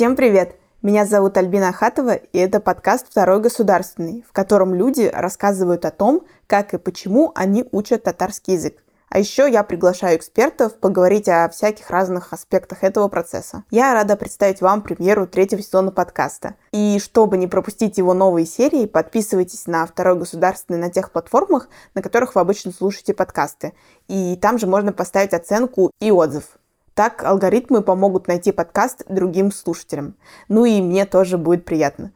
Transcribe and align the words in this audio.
Всем 0.00 0.16
привет! 0.16 0.56
Меня 0.80 1.04
зовут 1.04 1.36
Альбина 1.36 1.68
Ахатова, 1.68 2.14
и 2.14 2.38
это 2.38 2.58
подкаст 2.58 3.08
«Второй 3.10 3.38
государственный», 3.38 4.24
в 4.26 4.32
котором 4.32 4.72
люди 4.72 5.10
рассказывают 5.12 5.84
о 5.84 5.90
том, 5.90 6.24
как 6.46 6.72
и 6.72 6.78
почему 6.78 7.32
они 7.34 7.66
учат 7.70 8.04
татарский 8.04 8.54
язык. 8.54 8.82
А 9.10 9.18
еще 9.18 9.46
я 9.46 9.62
приглашаю 9.62 10.16
экспертов 10.16 10.76
поговорить 10.76 11.28
о 11.28 11.50
всяких 11.50 11.90
разных 11.90 12.32
аспектах 12.32 12.82
этого 12.82 13.08
процесса. 13.08 13.64
Я 13.70 13.92
рада 13.92 14.16
представить 14.16 14.62
вам 14.62 14.80
премьеру 14.80 15.26
третьего 15.26 15.60
сезона 15.60 15.92
подкаста. 15.92 16.54
И 16.72 16.98
чтобы 16.98 17.36
не 17.36 17.46
пропустить 17.46 17.98
его 17.98 18.14
новые 18.14 18.46
серии, 18.46 18.86
подписывайтесь 18.86 19.66
на 19.66 19.84
Второй 19.84 20.18
государственный 20.18 20.78
на 20.78 20.90
тех 20.90 21.12
платформах, 21.12 21.68
на 21.94 22.00
которых 22.00 22.36
вы 22.36 22.40
обычно 22.40 22.72
слушаете 22.72 23.12
подкасты. 23.12 23.74
И 24.08 24.38
там 24.40 24.58
же 24.58 24.66
можно 24.66 24.94
поставить 24.94 25.34
оценку 25.34 25.90
и 26.00 26.10
отзыв. 26.10 26.44
Так 27.00 27.24
алгоритмы 27.24 27.80
помогут 27.80 28.28
найти 28.28 28.52
подкаст 28.52 29.04
другим 29.08 29.52
слушателям. 29.52 30.16
Ну 30.48 30.66
и 30.66 30.82
мне 30.82 31.06
тоже 31.06 31.38
будет 31.38 31.64
приятно. 31.64 32.12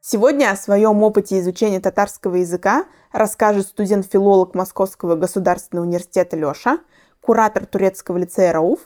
Сегодня 0.00 0.50
о 0.50 0.56
своем 0.56 1.02
опыте 1.02 1.38
изучения 1.40 1.78
татарского 1.78 2.36
языка 2.36 2.86
расскажет 3.12 3.66
студент-филолог 3.66 4.54
Московского 4.54 5.14
государственного 5.14 5.84
университета 5.84 6.38
Леша, 6.38 6.78
куратор 7.20 7.66
турецкого 7.66 8.16
лицея 8.16 8.54
Рауф 8.54 8.80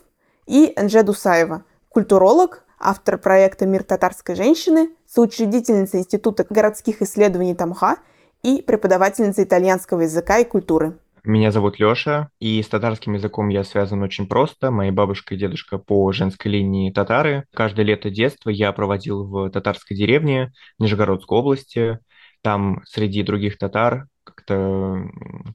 и 0.47 0.73
Энже 0.75 1.05
Дусаева, 1.05 1.63
культуролог, 1.89 2.65
автор 2.81 3.17
проекта 3.19 3.65
«Мир 3.65 3.85
татарской 3.85 4.35
женщины», 4.35 4.91
соучредительница 5.07 5.99
Института 5.99 6.45
городских 6.51 7.01
исследований 7.01 7.55
Тамха 7.55 7.99
и 8.47 8.63
преподавательница 8.63 9.43
итальянского 9.43 10.03
языка 10.03 10.39
и 10.39 10.45
культуры. 10.45 10.97
Меня 11.25 11.51
зовут 11.51 11.81
Лёша, 11.81 12.29
и 12.39 12.63
с 12.63 12.69
татарским 12.69 13.15
языком 13.15 13.49
я 13.49 13.65
связан 13.65 14.01
очень 14.03 14.29
просто. 14.29 14.71
Мои 14.71 14.93
бабушка 14.93 15.35
и 15.35 15.37
дедушка 15.37 15.79
по 15.79 16.13
женской 16.13 16.53
линии 16.53 16.93
татары. 16.93 17.47
Каждое 17.53 17.85
лето 17.85 18.09
детства 18.09 18.49
я 18.49 18.71
проводил 18.71 19.27
в 19.27 19.51
татарской 19.51 19.97
деревне 19.97 20.53
Нижегородской 20.79 21.37
области. 21.37 21.99
Там 22.43 22.83
среди 22.85 23.25
других 23.25 23.59
татар 23.59 24.07
как-то 24.23 25.03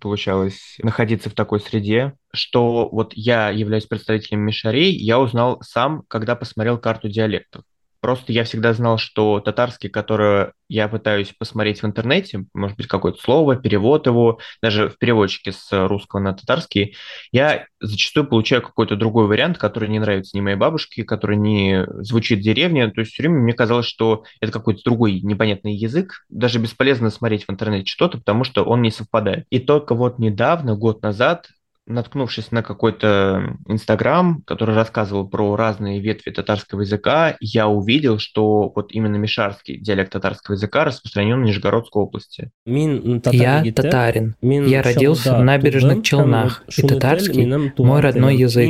получалось 0.02 0.78
находиться 0.84 1.30
в 1.30 1.34
такой 1.34 1.62
среде, 1.62 2.16
что 2.34 2.90
вот 2.90 3.14
я 3.14 3.50
являюсь 3.50 3.86
представителем 3.86 4.42
Мишарей, 4.42 4.94
я 4.94 5.18
узнал 5.20 5.62
сам, 5.62 6.04
когда 6.10 6.36
посмотрел 6.36 6.78
карту 6.78 7.08
диалектов. 7.08 7.64
Просто 8.02 8.34
я 8.34 8.44
всегда 8.44 8.74
знал, 8.74 8.98
что 8.98 9.40
татарский, 9.40 9.90
который 9.90 10.54
я 10.68 10.88
пытаюсь 10.88 11.34
посмотреть 11.38 11.84
в 11.84 11.86
интернете, 11.86 12.46
может 12.54 12.76
быть, 12.78 12.88
какое-то 12.88 13.22
слово, 13.22 13.56
перевод 13.56 14.08
его, 14.08 14.40
даже 14.62 14.90
в 14.90 14.98
переводчике 14.98 15.52
с 15.52 15.88
русского 15.88 16.20
на 16.20 16.34
татарский, 16.34 16.96
я 17.32 17.68
зачастую 17.80 18.26
получаю 18.26 18.62
какой-то 18.62 18.96
другой 18.96 19.28
вариант, 19.28 19.58
который 19.58 19.90
не 19.90 20.00
нравится 20.00 20.36
ни 20.36 20.42
моей 20.42 20.58
бабушке, 20.58 21.04
который 21.04 21.38
не 21.38 21.86
звучит 22.04 22.40
в 22.40 22.44
деревне. 22.44 22.90
То 22.90 23.02
есть 23.02 23.14
все 23.14 23.24
время 23.24 23.40
мне 23.40 23.54
казалось, 23.54 23.86
что 23.86 24.24
это 24.40 24.52
какой-то 24.52 24.82
другой 24.84 25.22
непонятный 25.22 25.74
язык. 25.76 26.26
Даже 26.30 26.60
бесполезно 26.60 27.10
смотреть 27.12 27.46
в 27.46 27.52
интернете 27.52 27.86
что-то, 27.86 28.18
потому 28.18 28.44
что 28.44 28.64
он 28.64 28.82
не 28.82 28.92
совпадает. 28.92 29.46
И 29.50 29.60
только 29.60 29.94
вот 29.94 30.20
недавно, 30.20 30.76
год 30.76 31.04
назад, 31.04 31.50
наткнувшись 31.92 32.52
на 32.52 32.64
какой-то 32.64 33.58
Инстаграм, 33.68 34.42
который 34.46 34.76
рассказывал 34.76 35.28
про 35.28 35.56
разные 35.56 36.00
ветви 36.00 36.32
татарского 36.32 36.82
языка, 36.82 37.36
я 37.40 37.68
увидел, 37.68 38.20
что 38.20 38.72
вот 38.76 38.92
именно 38.92 39.18
мишарский 39.18 39.78
диалект 39.78 40.12
татарского 40.12 40.56
языка 40.56 40.86
распространен 40.86 41.42
в 41.42 41.46
Нижегородской 41.46 42.02
области. 42.02 42.52
Я 42.66 43.64
татарин. 43.72 44.36
Я 44.42 44.82
родился 44.84 45.38
в 45.38 45.44
набережных 45.44 46.04
Челнах, 46.04 46.64
и 46.76 46.82
татарский– 46.82 47.46
мой 47.78 48.02
родной 48.02 48.36
язык. 48.38 48.70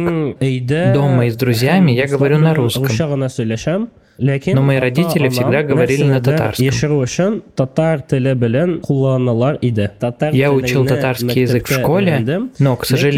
Дома 0.93 1.25
и 1.25 1.29
с 1.29 1.35
друзьями 1.35 1.91
я 1.91 2.07
говорю 2.07 2.37
на 2.39 2.53
русском. 2.55 2.85
Но 4.17 4.61
мои 4.61 4.77
родители 4.77 5.29
всегда 5.29 5.63
говорили 5.63 6.03
на 6.03 6.21
татарском. 6.21 6.65
Я 10.31 10.51
учил 10.51 10.85
татарский 10.85 11.41
язык 11.41 11.67
в 11.67 11.71
школе, 11.71 12.49
но, 12.59 12.75
к 12.75 12.85
сожалению, 12.85 13.10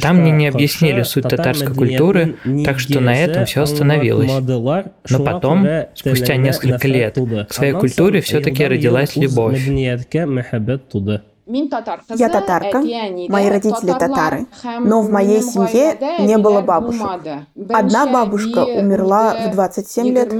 там 0.00 0.16
мне 0.18 0.30
не 0.30 0.48
объяснили 0.48 1.02
суть 1.02 1.24
татарской 1.24 1.74
культуры, 1.74 2.36
так 2.64 2.78
что 2.78 3.00
на 3.00 3.14
этом 3.14 3.44
все 3.44 3.62
остановилось. 3.62 4.32
Но 5.10 5.24
потом, 5.24 5.66
спустя 5.94 6.36
несколько 6.36 6.88
лет, 6.88 7.18
к 7.48 7.52
своей 7.52 7.72
культуре 7.72 8.20
все-таки 8.20 8.64
родилась 8.66 9.16
любовь. 9.16 9.66
Я 11.46 12.28
татарка, 12.28 12.80
мои 13.28 13.48
родители 13.48 13.92
татары, 13.92 14.46
но 14.80 15.00
в 15.00 15.10
моей 15.10 15.42
семье 15.42 15.96
не 16.18 16.38
было 16.38 16.60
бабушек. 16.60 17.06
Одна 17.70 18.06
бабушка 18.06 18.64
умерла 18.64 19.36
в 19.46 19.52
27 19.52 20.06
лет, 20.08 20.32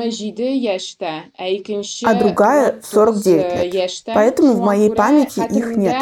а 2.04 2.14
другая 2.14 2.80
в 2.80 2.86
49 2.86 3.72
лет. 3.72 3.90
Поэтому 4.06 4.54
в 4.54 4.60
моей 4.60 4.90
памяти 4.90 5.40
их 5.56 5.76
нет. 5.76 5.94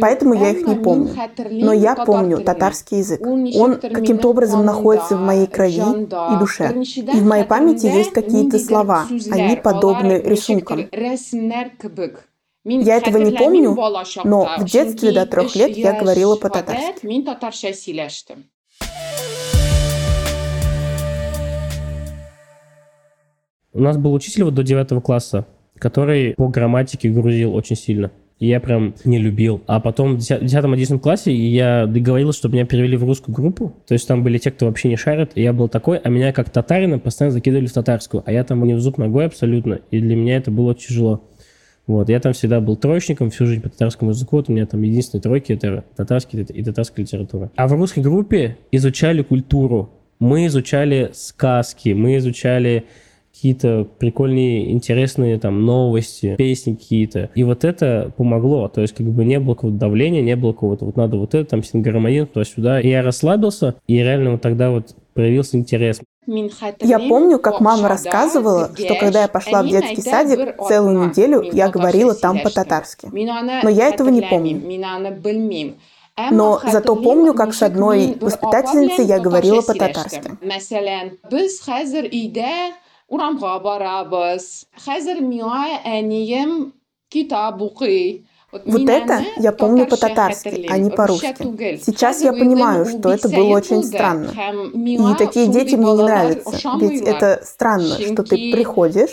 Поэтому 0.00 0.34
я 0.34 0.50
их 0.50 0.66
не 0.66 0.76
помню. 0.76 1.14
Но 1.50 1.72
я 1.72 1.96
помню 1.96 2.38
татарский 2.38 2.98
язык. 2.98 3.20
Он 3.20 3.76
каким-то 3.76 4.28
образом 4.28 4.64
находится 4.64 5.16
в 5.16 5.20
моей 5.20 5.48
крови 5.48 6.04
и 6.04 6.38
душе. 6.38 6.74
И 6.74 7.18
в 7.18 7.26
моей 7.26 7.44
памяти 7.44 7.86
есть 7.86 8.12
какие-то 8.12 8.58
слова. 8.60 9.06
Они 9.32 9.56
подобны 9.56 10.20
рисункам. 10.24 10.88
Я 12.64 12.96
этого 12.96 13.18
не 13.18 13.32
помню, 13.32 13.76
но 14.24 14.50
в 14.58 14.64
детстве 14.64 15.12
до 15.12 15.26
трех 15.26 15.54
лет 15.54 15.76
я 15.76 15.98
говорила 15.98 16.36
по-татарски. 16.36 17.06
У 23.72 23.80
нас 23.80 23.96
был 23.96 24.12
учитель 24.12 24.42
вот 24.44 24.54
до 24.54 24.62
девятого 24.64 25.00
класса, 25.00 25.46
который 25.78 26.34
по 26.34 26.48
грамматике 26.48 27.10
грузил 27.10 27.54
очень 27.54 27.76
сильно. 27.76 28.10
И 28.38 28.46
я 28.46 28.60
прям 28.60 28.94
не 29.04 29.18
любил. 29.18 29.62
А 29.66 29.80
потом 29.80 30.16
в 30.16 30.18
10-11 30.18 30.98
классе 31.00 31.32
я 31.32 31.86
договорился, 31.86 32.38
чтобы 32.38 32.54
меня 32.54 32.66
перевели 32.66 32.96
в 32.96 33.04
русскую 33.04 33.34
группу. 33.34 33.74
То 33.86 33.94
есть 33.94 34.06
там 34.06 34.22
были 34.22 34.38
те, 34.38 34.50
кто 34.50 34.66
вообще 34.66 34.88
не 34.88 34.96
шарит. 34.96 35.32
И 35.34 35.42
я 35.42 35.52
был 35.52 35.68
такой, 35.68 35.98
а 35.98 36.08
меня 36.08 36.32
как 36.32 36.50
татарина 36.50 36.98
постоянно 36.98 37.32
закидывали 37.32 37.66
в 37.66 37.72
татарскую. 37.72 38.22
А 38.26 38.32
я 38.32 38.44
там 38.44 38.62
не 38.64 38.74
в 38.74 38.80
зуб 38.80 38.98
ногой 38.98 39.26
абсолютно. 39.26 39.80
И 39.90 40.00
для 40.00 40.14
меня 40.14 40.36
это 40.36 40.50
было 40.52 40.74
тяжело. 40.74 41.24
Вот, 41.88 42.10
я 42.10 42.20
там 42.20 42.34
всегда 42.34 42.60
был 42.60 42.76
троечником, 42.76 43.30
всю 43.30 43.46
жизнь 43.46 43.62
по 43.62 43.70
татарскому 43.70 44.10
языку. 44.10 44.36
Вот 44.36 44.50
у 44.50 44.52
меня 44.52 44.66
там 44.66 44.82
единственные 44.82 45.22
тройки— 45.22 45.52
это 45.54 45.84
татарский 45.96 46.42
и 46.42 46.62
татарская 46.62 47.04
литература. 47.04 47.50
А 47.56 47.66
в 47.66 47.72
русской 47.72 48.00
группе 48.00 48.58
изучали 48.70 49.22
культуру. 49.22 49.90
Мы 50.20 50.46
изучали 50.46 51.10
сказки, 51.14 51.90
мы 51.90 52.18
изучали 52.18 52.84
какие-то 53.32 53.86
прикольные, 53.98 54.72
интересные 54.72 55.38
там 55.38 55.64
новости, 55.64 56.34
песни 56.36 56.74
какие-то. 56.74 57.30
И 57.34 57.44
вот 57.44 57.64
это 57.64 58.12
помогло. 58.16 58.68
То 58.68 58.82
есть 58.82 58.94
как 58.94 59.06
бы 59.06 59.24
не 59.24 59.38
было 59.38 59.54
какого-то 59.54 59.78
давления, 59.78 60.20
не 60.20 60.36
было 60.36 60.52
какого-то 60.52 60.84
вот 60.84 60.96
надо 60.96 61.16
вот 61.16 61.34
это, 61.34 61.48
там 61.48 61.62
сингармонин, 61.62 62.26
туда-сюда. 62.26 62.80
И 62.80 62.88
я 62.88 63.02
расслабился, 63.02 63.76
и 63.86 63.94
реально 63.94 64.32
вот 64.32 64.42
тогда 64.42 64.70
вот 64.70 64.94
проявился 65.18 65.56
интерес. 65.56 66.00
Я 66.80 67.00
помню, 67.00 67.40
как 67.40 67.60
мама 67.60 67.88
рассказывала, 67.88 68.70
что 68.76 68.94
когда 68.94 69.22
я 69.22 69.28
пошла 69.28 69.64
в 69.64 69.68
детский 69.68 70.00
садик, 70.00 70.54
целую 70.68 71.08
неделю 71.08 71.42
я 71.42 71.68
говорила 71.68 72.14
там 72.14 72.38
по-татарски. 72.38 73.08
Но 73.12 73.68
я 73.68 73.88
этого 73.88 74.10
не 74.10 74.22
помню. 74.22 74.62
Но 76.30 76.60
зато 76.64 76.94
помню, 76.94 77.34
как 77.34 77.52
с 77.52 77.62
одной 77.62 78.16
воспитательницей 78.20 79.06
я 79.06 79.18
говорила 79.18 79.60
по-татарски. 79.60 80.38
Вот 88.50 88.88
это 88.88 89.24
я 89.36 89.52
помню 89.52 89.86
по-татарски, 89.86 90.66
а 90.70 90.78
не 90.78 90.90
по-русски. 90.90 91.34
Сейчас 91.84 92.22
я 92.22 92.32
понимаю, 92.32 92.86
что 92.86 93.10
это 93.10 93.28
было 93.28 93.48
очень 93.48 93.82
странно. 93.82 94.32
И 94.74 95.14
такие 95.18 95.48
дети 95.48 95.74
мне 95.74 95.92
не 95.92 96.02
нравятся. 96.02 96.56
Ведь 96.80 97.02
это 97.02 97.42
странно, 97.44 97.98
что 98.00 98.22
ты 98.22 98.50
приходишь, 98.52 99.10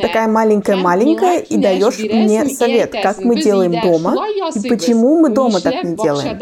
такая 0.00 0.28
маленькая-маленькая, 0.28 1.38
и 1.40 1.56
даешь 1.56 1.98
мне 2.00 2.46
совет, 2.46 2.92
как 2.92 3.20
мы 3.20 3.40
делаем 3.40 3.80
дома, 3.80 4.16
и 4.54 4.68
почему 4.68 5.20
мы 5.20 5.28
дома 5.28 5.60
так 5.60 5.84
не 5.84 5.94
делаем. 5.96 6.38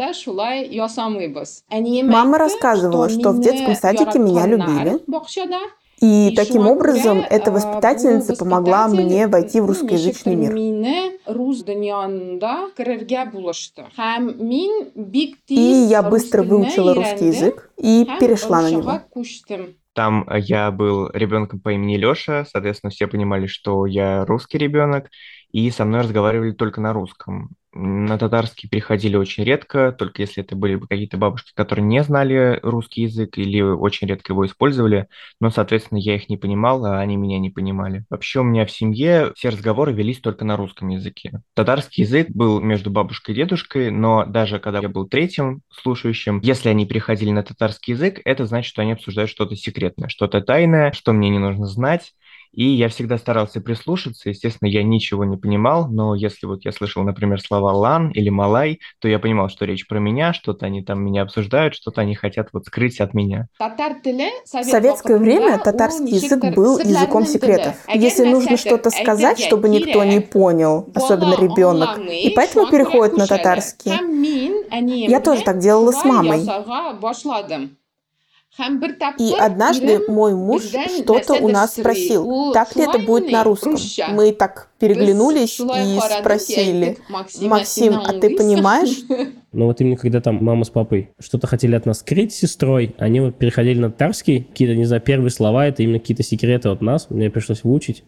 Мама 2.09 2.37
рассказывала, 2.39 3.07
что 3.09 3.31
в 3.31 3.39
детском 3.39 3.75
садике 3.75 4.17
меня 4.17 4.47
любили, 4.47 4.99
и 5.99 6.33
таким 6.35 6.67
образом 6.67 7.19
эта 7.29 7.51
воспитательница 7.51 8.35
помогла 8.35 8.87
мне 8.87 9.27
войти 9.27 9.59
в 9.61 9.65
русскоязычный 9.65 10.35
мир. 10.35 10.53
И 15.47 15.59
я 15.89 16.03
быстро 16.03 16.43
выучила 16.43 16.93
русский 16.93 17.27
язык 17.27 17.71
и 17.77 18.07
перешла 18.19 18.61
на 18.61 18.71
него. 18.71 19.01
Там 19.93 20.27
я 20.31 20.69
был 20.69 21.09
ребенком 21.11 21.59
по 21.59 21.73
имени 21.73 21.97
Леша, 21.97 22.45
соответственно, 22.45 22.91
все 22.91 23.07
понимали, 23.07 23.47
что 23.47 23.87
я 23.87 24.25
русский 24.25 24.59
ребенок. 24.59 25.09
И 25.51 25.69
со 25.71 25.85
мной 25.85 26.01
разговаривали 26.01 26.51
только 26.51 26.81
на 26.81 26.93
русском. 26.93 27.55
На 27.79 28.17
татарский 28.17 28.67
переходили 28.67 29.17
очень 29.17 29.43
редко, 29.43 29.91
только 29.91 30.23
если 30.23 30.41
это 30.43 30.55
были 30.55 30.79
какие-то 30.79 31.17
бабушки, 31.17 31.51
которые 31.53 31.85
не 31.85 32.01
знали 32.03 32.59
русский 32.63 33.03
язык 33.03 33.37
или 33.37 33.61
очень 33.61 34.07
редко 34.07 34.33
его 34.33 34.47
использовали, 34.47 35.07
но, 35.39 35.51
соответственно, 35.51 35.99
я 35.99 36.15
их 36.15 36.27
не 36.27 36.37
понимал, 36.37 36.83
а 36.85 36.99
они 36.99 37.17
меня 37.17 37.37
не 37.37 37.51
понимали. 37.51 38.03
Вообще 38.09 38.39
у 38.39 38.43
меня 38.43 38.65
в 38.65 38.71
семье 38.71 39.31
все 39.35 39.49
разговоры 39.49 39.93
велись 39.93 40.19
только 40.21 40.43
на 40.43 40.57
русском 40.57 40.87
языке. 40.87 41.41
Татарский 41.53 42.03
язык 42.03 42.29
был 42.31 42.59
между 42.61 42.89
бабушкой 42.89 43.35
и 43.35 43.37
дедушкой, 43.37 43.91
но 43.91 44.25
даже 44.25 44.57
когда 44.57 44.79
я 44.79 44.89
был 44.89 45.07
третьим 45.07 45.61
слушающим, 45.69 46.39
если 46.41 46.69
они 46.69 46.87
переходили 46.87 47.29
на 47.29 47.43
татарский 47.43 47.93
язык, 47.93 48.21
это 48.25 48.47
значит, 48.47 48.69
что 48.69 48.81
они 48.81 48.93
обсуждают 48.93 49.29
что-то 49.29 49.55
секретное, 49.55 50.09
что-то 50.09 50.41
тайное, 50.41 50.93
что 50.93 51.13
мне 51.13 51.29
не 51.29 51.37
нужно 51.37 51.67
знать, 51.67 52.13
и 52.51 52.65
я 52.65 52.89
всегда 52.89 53.17
старался 53.17 53.61
прислушаться. 53.61 54.29
Естественно, 54.29 54.69
я 54.69 54.83
ничего 54.83 55.25
не 55.25 55.37
понимал, 55.37 55.87
но 55.89 56.15
если 56.15 56.45
вот 56.45 56.65
я 56.65 56.71
слышал, 56.71 57.03
например, 57.03 57.39
слова 57.41 57.71
«лан» 57.73 58.09
или 58.11 58.29
«малай», 58.29 58.79
то 58.99 59.07
я 59.07 59.19
понимал, 59.19 59.49
что 59.49 59.65
речь 59.65 59.87
про 59.87 59.99
меня, 59.99 60.33
что-то 60.33 60.65
они 60.65 60.83
там 60.83 61.03
меня 61.03 61.23
обсуждают, 61.23 61.75
что-то 61.75 62.01
они 62.01 62.15
хотят 62.15 62.49
вот 62.53 62.65
скрыть 62.65 62.99
от 62.99 63.13
меня. 63.13 63.47
В 63.59 64.63
советское 64.63 65.17
время 65.17 65.59
татарский 65.59 66.15
язык 66.15 66.55
был 66.55 66.79
языком 66.79 67.25
секретов. 67.25 67.75
Если 67.93 68.25
нужно 68.25 68.57
что-то 68.57 68.89
сказать, 68.89 69.39
чтобы 69.39 69.69
никто 69.69 70.03
не 70.03 70.19
понял, 70.19 70.89
особенно 70.93 71.35
ребенок, 71.39 71.99
и 71.99 72.29
поэтому 72.35 72.69
переходит 72.69 73.17
на 73.17 73.27
татарский. 73.27 73.91
Я 75.07 75.19
тоже 75.19 75.43
так 75.43 75.59
делала 75.59 75.91
с 75.91 76.03
мамой. 76.03 76.47
И 79.19 79.33
однажды 79.37 80.01
мой 80.07 80.33
муж 80.33 80.63
что-то 80.63 81.35
у 81.35 81.47
нас 81.47 81.73
спросил, 81.75 82.53
так 82.53 82.75
ли 82.75 82.83
это 82.83 82.99
будет 82.99 83.31
на 83.31 83.43
русском. 83.43 83.77
Мы 84.09 84.31
так 84.31 84.69
переглянулись 84.79 85.59
и 85.59 85.99
спросили, 86.19 86.97
Максим, 87.41 87.93
а 87.95 88.13
ты 88.13 88.35
понимаешь? 88.35 88.97
Но 89.53 89.65
вот 89.65 89.81
именно 89.81 89.97
когда 89.97 90.21
там 90.21 90.43
мама 90.43 90.65
с 90.65 90.69
папой 90.69 91.11
что-то 91.19 91.47
хотели 91.47 91.75
от 91.75 91.85
нас 91.85 91.99
скрыть 91.99 92.33
с 92.33 92.37
сестрой, 92.37 92.93
они 92.99 93.21
вот 93.21 93.37
переходили 93.37 93.79
на 93.79 93.89
татарский, 93.89 94.43
какие-то, 94.43 94.75
не 94.75 94.85
знаю, 94.85 95.01
первые 95.01 95.31
слова, 95.31 95.65
это 95.65 95.81
именно 95.81 95.99
какие-то 95.99 96.21
секреты 96.21 96.69
от 96.69 96.81
нас, 96.81 97.09
мне 97.09 97.29
пришлось 97.31 97.63
выучить. 97.63 98.03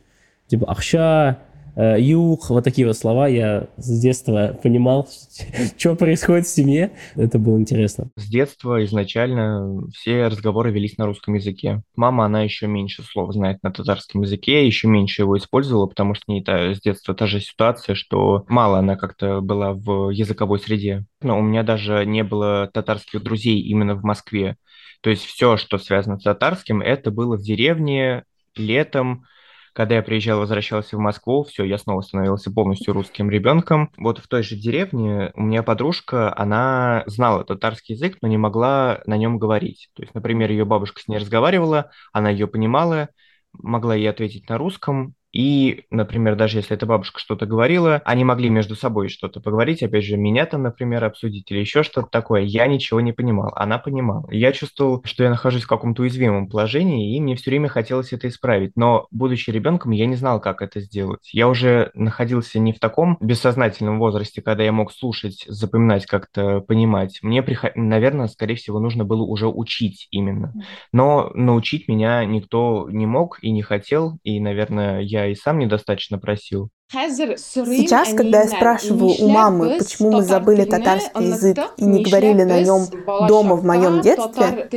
Типа, 0.47 0.69
ахша, 0.69 1.39
юг, 1.75 2.49
вот 2.49 2.63
такие 2.63 2.87
вот 2.87 2.97
слова 2.97 3.27
я 3.27 3.67
с 3.77 3.99
детства 3.99 4.57
понимал, 4.61 5.07
что 5.77 5.95
происходит 5.95 6.45
в 6.45 6.49
семье. 6.49 6.91
Это 7.15 7.39
было 7.39 7.59
интересно. 7.59 8.09
С 8.15 8.27
детства 8.27 8.83
изначально 8.85 9.87
все 9.93 10.27
разговоры 10.27 10.71
велись 10.71 10.97
на 10.97 11.05
русском 11.05 11.35
языке. 11.35 11.81
Мама, 11.95 12.25
она 12.25 12.43
еще 12.43 12.67
меньше 12.67 13.03
слов 13.03 13.33
знает 13.33 13.63
на 13.63 13.71
татарском 13.71 14.21
языке, 14.21 14.65
еще 14.65 14.87
меньше 14.87 15.23
его 15.23 15.37
использовала, 15.37 15.87
потому 15.87 16.13
что 16.13 16.23
не 16.27 16.43
та, 16.43 16.73
с 16.73 16.81
детства 16.81 17.13
та 17.13 17.27
же 17.27 17.39
ситуация, 17.39 17.95
что 17.95 18.45
мало 18.47 18.79
она 18.79 18.95
как-то 18.95 19.41
была 19.41 19.73
в 19.73 20.09
языковой 20.09 20.59
среде. 20.59 21.05
Но 21.21 21.39
у 21.39 21.41
меня 21.41 21.63
даже 21.63 22.05
не 22.05 22.23
было 22.23 22.69
татарских 22.73 23.23
друзей 23.23 23.59
именно 23.61 23.95
в 23.95 24.03
Москве. 24.03 24.57
То 25.01 25.09
есть 25.09 25.23
все, 25.23 25.57
что 25.57 25.77
связано 25.77 26.19
с 26.19 26.23
татарским, 26.23 26.81
это 26.81 27.11
было 27.11 27.37
в 27.37 27.41
деревне 27.41 28.23
летом, 28.55 29.25
когда 29.73 29.95
я 29.95 30.01
приезжал, 30.01 30.39
возвращался 30.39 30.97
в 30.97 30.99
Москву, 30.99 31.43
все, 31.43 31.63
я 31.63 31.77
снова 31.77 32.01
становился 32.01 32.51
полностью 32.51 32.93
русским 32.93 33.29
ребенком. 33.29 33.91
Вот 33.97 34.19
в 34.19 34.27
той 34.27 34.43
же 34.43 34.55
деревне 34.55 35.31
у 35.35 35.41
меня 35.41 35.63
подружка, 35.63 36.35
она 36.37 37.03
знала 37.07 37.43
татарский 37.43 37.95
язык, 37.95 38.17
но 38.21 38.27
не 38.27 38.37
могла 38.37 39.01
на 39.05 39.17
нем 39.17 39.37
говорить. 39.37 39.89
То 39.95 40.03
есть, 40.03 40.13
например, 40.13 40.51
ее 40.51 40.65
бабушка 40.65 41.01
с 41.01 41.07
ней 41.07 41.17
разговаривала, 41.17 41.91
она 42.13 42.29
ее 42.29 42.47
понимала, 42.47 43.09
могла 43.53 43.95
ей 43.95 44.09
ответить 44.09 44.49
на 44.49 44.57
русском, 44.57 45.15
и, 45.31 45.85
например, 45.91 46.35
даже 46.35 46.57
если 46.57 46.75
эта 46.75 46.85
бабушка 46.85 47.19
что-то 47.19 47.45
говорила, 47.45 48.01
они 48.05 48.23
могли 48.23 48.49
между 48.49 48.75
собой 48.75 49.09
что-то 49.09 49.39
поговорить, 49.39 49.83
опять 49.83 50.03
же, 50.03 50.17
меня 50.17 50.45
там, 50.45 50.63
например, 50.63 51.03
обсудить 51.03 51.51
или 51.51 51.59
еще 51.59 51.83
что-то 51.83 52.07
такое. 52.09 52.41
Я 52.41 52.65
ничего 52.67 52.99
не 53.01 53.13
понимал, 53.13 53.51
она 53.55 53.77
понимала. 53.77 54.27
Я 54.31 54.51
чувствовал, 54.51 55.01
что 55.05 55.23
я 55.23 55.29
нахожусь 55.29 55.63
в 55.63 55.67
каком-то 55.67 56.01
уязвимом 56.01 56.49
положении, 56.49 57.15
и 57.15 57.21
мне 57.21 57.35
все 57.35 57.51
время 57.51 57.67
хотелось 57.69 58.11
это 58.11 58.27
исправить. 58.27 58.71
Но, 58.75 59.07
будучи 59.11 59.51
ребенком, 59.51 59.91
я 59.91 60.07
не 60.07 60.15
знал, 60.15 60.39
как 60.39 60.61
это 60.61 60.79
сделать. 60.79 61.29
Я 61.31 61.47
уже 61.47 61.91
находился 61.93 62.59
не 62.59 62.73
в 62.73 62.79
таком 62.79 63.17
бессознательном 63.19 63.99
возрасте, 63.99 64.41
когда 64.41 64.63
я 64.63 64.71
мог 64.71 64.91
слушать, 64.91 65.45
запоминать, 65.47 66.05
как-то 66.05 66.61
понимать. 66.61 67.19
Мне, 67.21 67.43
приход... 67.43 67.71
наверное, 67.75 68.27
скорее 68.27 68.55
всего, 68.55 68.79
нужно 68.79 69.05
было 69.05 69.23
уже 69.23 69.47
учить 69.47 70.07
именно. 70.11 70.53
Но 70.91 71.31
научить 71.35 71.87
меня 71.87 72.25
никто 72.25 72.87
не 72.89 73.05
мог 73.05 73.37
и 73.43 73.51
не 73.51 73.61
хотел, 73.61 74.17
и, 74.23 74.39
наверное, 74.39 75.01
я 75.01 75.18
я 75.19 75.31
и 75.31 75.35
сам 75.35 75.59
недостаточно 75.59 76.17
просил. 76.17 76.69
Сейчас, 76.91 78.13
когда 78.13 78.41
я 78.41 78.47
спрашиваю 78.47 79.13
у 79.19 79.27
мамы, 79.29 79.77
почему 79.77 80.11
мы 80.11 80.23
забыли 80.23 80.65
татарский 80.65 81.27
язык 81.27 81.59
и 81.77 81.85
не 81.85 82.03
говорили 82.03 82.43
на 82.43 82.61
нем 82.61 82.85
дома 83.27 83.55
в 83.55 83.63
моем 83.63 84.01
детстве, 84.01 84.67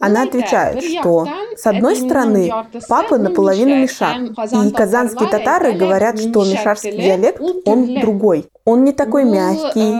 она 0.00 0.22
отвечает, 0.24 0.82
что 0.82 1.26
с 1.56 1.66
одной 1.66 1.96
стороны 1.96 2.52
папа 2.88 3.16
наполовину 3.16 3.76
мишар, 3.76 4.22
и 4.22 4.70
казанские 4.72 5.28
татары 5.28 5.72
говорят, 5.72 6.18
что 6.18 6.44
мишарский 6.44 6.92
диалект, 6.92 7.40
он 7.64 8.00
другой. 8.00 8.46
Он 8.64 8.84
не 8.84 8.92
такой 8.92 9.24
мягкий, 9.24 9.94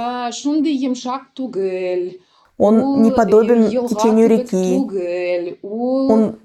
он 2.57 3.03
не 3.03 3.11
подобен 3.11 3.69
течению 3.89 4.29
реки. 4.29 4.79
Он 5.63 6.39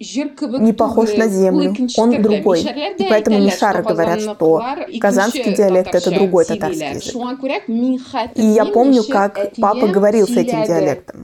не 0.60 0.74
похож 0.74 1.16
на 1.16 1.28
землю. 1.28 1.76
Он 1.98 2.22
другой. 2.22 2.62
И 2.62 3.06
поэтому 3.08 3.40
мишары 3.40 3.84
говорят, 3.84 4.22
что 4.22 4.64
казанский 5.00 5.54
диалект– 5.54 5.94
это 5.96 6.12
другой 6.12 6.46
татарский 6.46 6.96
язык. 6.96 7.16
И 8.36 8.44
я 8.44 8.66
помню, 8.66 9.04
как 9.04 9.52
папа 9.60 9.88
говорил 9.88 10.28
с 10.28 10.36
этим 10.36 10.64
диалектом. 10.64 11.24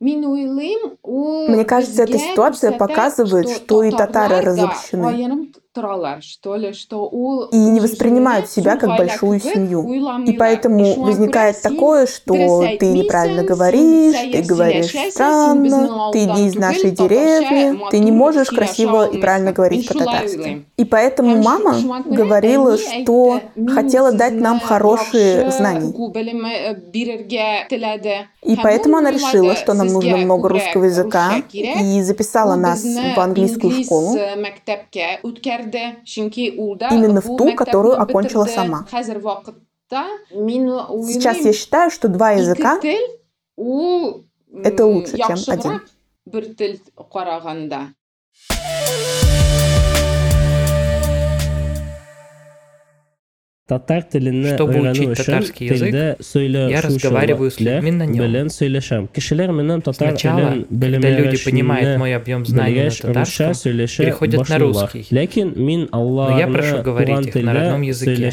Мне 0.00 1.64
кажется, 1.66 2.02
эта 2.04 2.18
ситуация 2.18 2.72
показывает, 2.72 3.50
что 3.50 3.82
и 3.82 3.90
татары 3.90 4.40
разобщены 4.40 5.52
и 7.52 7.56
не 7.56 7.80
воспринимают 7.80 8.50
себя 8.50 8.76
как 8.76 8.96
большую 8.96 9.38
семью. 9.40 10.24
И 10.24 10.32
поэтому 10.32 11.04
возникает 11.04 11.62
такое, 11.62 12.06
что 12.06 12.32
ты 12.78 12.86
неправильно 12.86 13.44
говоришь, 13.44 14.16
ты 14.32 14.42
говоришь 14.42 14.92
странно, 15.12 16.10
ты 16.12 16.26
не 16.26 16.48
из 16.48 16.56
нашей 16.56 16.90
деревни, 16.90 17.78
ты 17.90 18.00
не 18.00 18.10
можешь 18.10 18.48
красиво 18.48 19.08
и 19.08 19.18
правильно 19.18 19.52
говорить 19.52 19.86
по-татарски. 19.86 20.66
И 20.76 20.84
поэтому 20.84 21.40
мама 21.42 22.02
говорила, 22.04 22.76
что 22.76 23.40
хотела 23.68 24.10
дать 24.12 24.34
нам 24.34 24.58
хорошие 24.58 25.50
знания. 25.52 25.92
И 28.42 28.56
поэтому 28.56 28.96
она 28.96 29.10
решила, 29.10 29.54
что 29.54 29.74
нам 29.74 29.86
нужно 29.88 30.16
много 30.16 30.48
русского 30.48 30.84
языка, 30.84 31.42
и 31.52 32.02
записала 32.02 32.56
нас 32.56 32.82
в 32.82 33.20
английскую 33.20 33.84
школу 33.84 34.16
именно 36.90 37.20
в 37.20 37.36
ту, 37.36 37.54
которую 37.54 38.00
окончила 38.00 38.44
сама. 38.46 38.86
Сейчас 41.06 41.38
я 41.38 41.52
считаю, 41.52 41.90
что 41.90 42.08
два 42.08 42.30
языка– 42.32 42.78
это 44.64 44.86
лучше, 44.86 45.16
чем 45.16 45.36
один. 45.48 45.80
Татар 53.70 54.02
теленне 54.02 54.54
Чтобы 54.56 54.80
учить 54.80 55.16
татарский 55.16 55.68
язык, 55.68 55.94
я 56.34 56.80
разговариваю 56.80 57.52
с 57.52 57.60
людьми 57.60 57.92
на 57.92 58.04
нем. 58.04 58.48
Сначала, 59.92 60.64
когда 60.68 61.10
люди 61.10 61.44
понимают 61.44 61.96
мой 61.96 62.16
объем 62.16 62.44
знаний 62.44 62.82
на 62.82 62.90
татарском, 62.90 63.54
переходят 63.96 64.48
на 64.48 64.58
русский. 64.58 65.06
Но 65.10 66.38
я 66.38 66.48
прошу 66.48 66.82
говорить 66.82 67.26
их 67.28 67.34
на 67.44 67.54
родном 67.54 67.82
языке. 67.82 68.32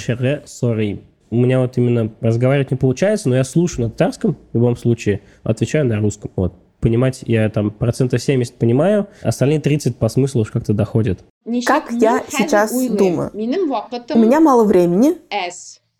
У 1.30 1.36
меня 1.36 1.60
вот 1.60 1.78
именно 1.78 2.12
разговаривать 2.22 2.72
не 2.72 2.78
получается, 2.78 3.30
но 3.30 3.36
я 3.36 3.44
слушаю 3.44 3.86
на 3.86 3.92
татарском 3.92 4.38
в 4.54 4.56
любом 4.56 4.76
случае, 4.76 5.20
отвечаю 5.44 5.86
на 5.86 6.00
русском. 6.00 6.32
Вот 6.36 6.56
понимать 6.80 7.24
я 7.26 7.50
там 7.50 7.72
процентов 7.72 8.22
70 8.22 8.56
понимаю, 8.56 9.08
остальные 9.22 9.60
30 9.60 9.98
по 9.98 10.10
смыслу 10.10 10.42
уж 10.42 10.52
как-то 10.52 10.74
доходят. 10.74 11.20
Как 11.66 11.92
я 11.92 12.24
сейчас 12.30 12.72
думаю? 12.72 13.32
У 13.34 14.20
меня 14.20 14.40
мало 14.40 14.64
времени, 14.64 15.18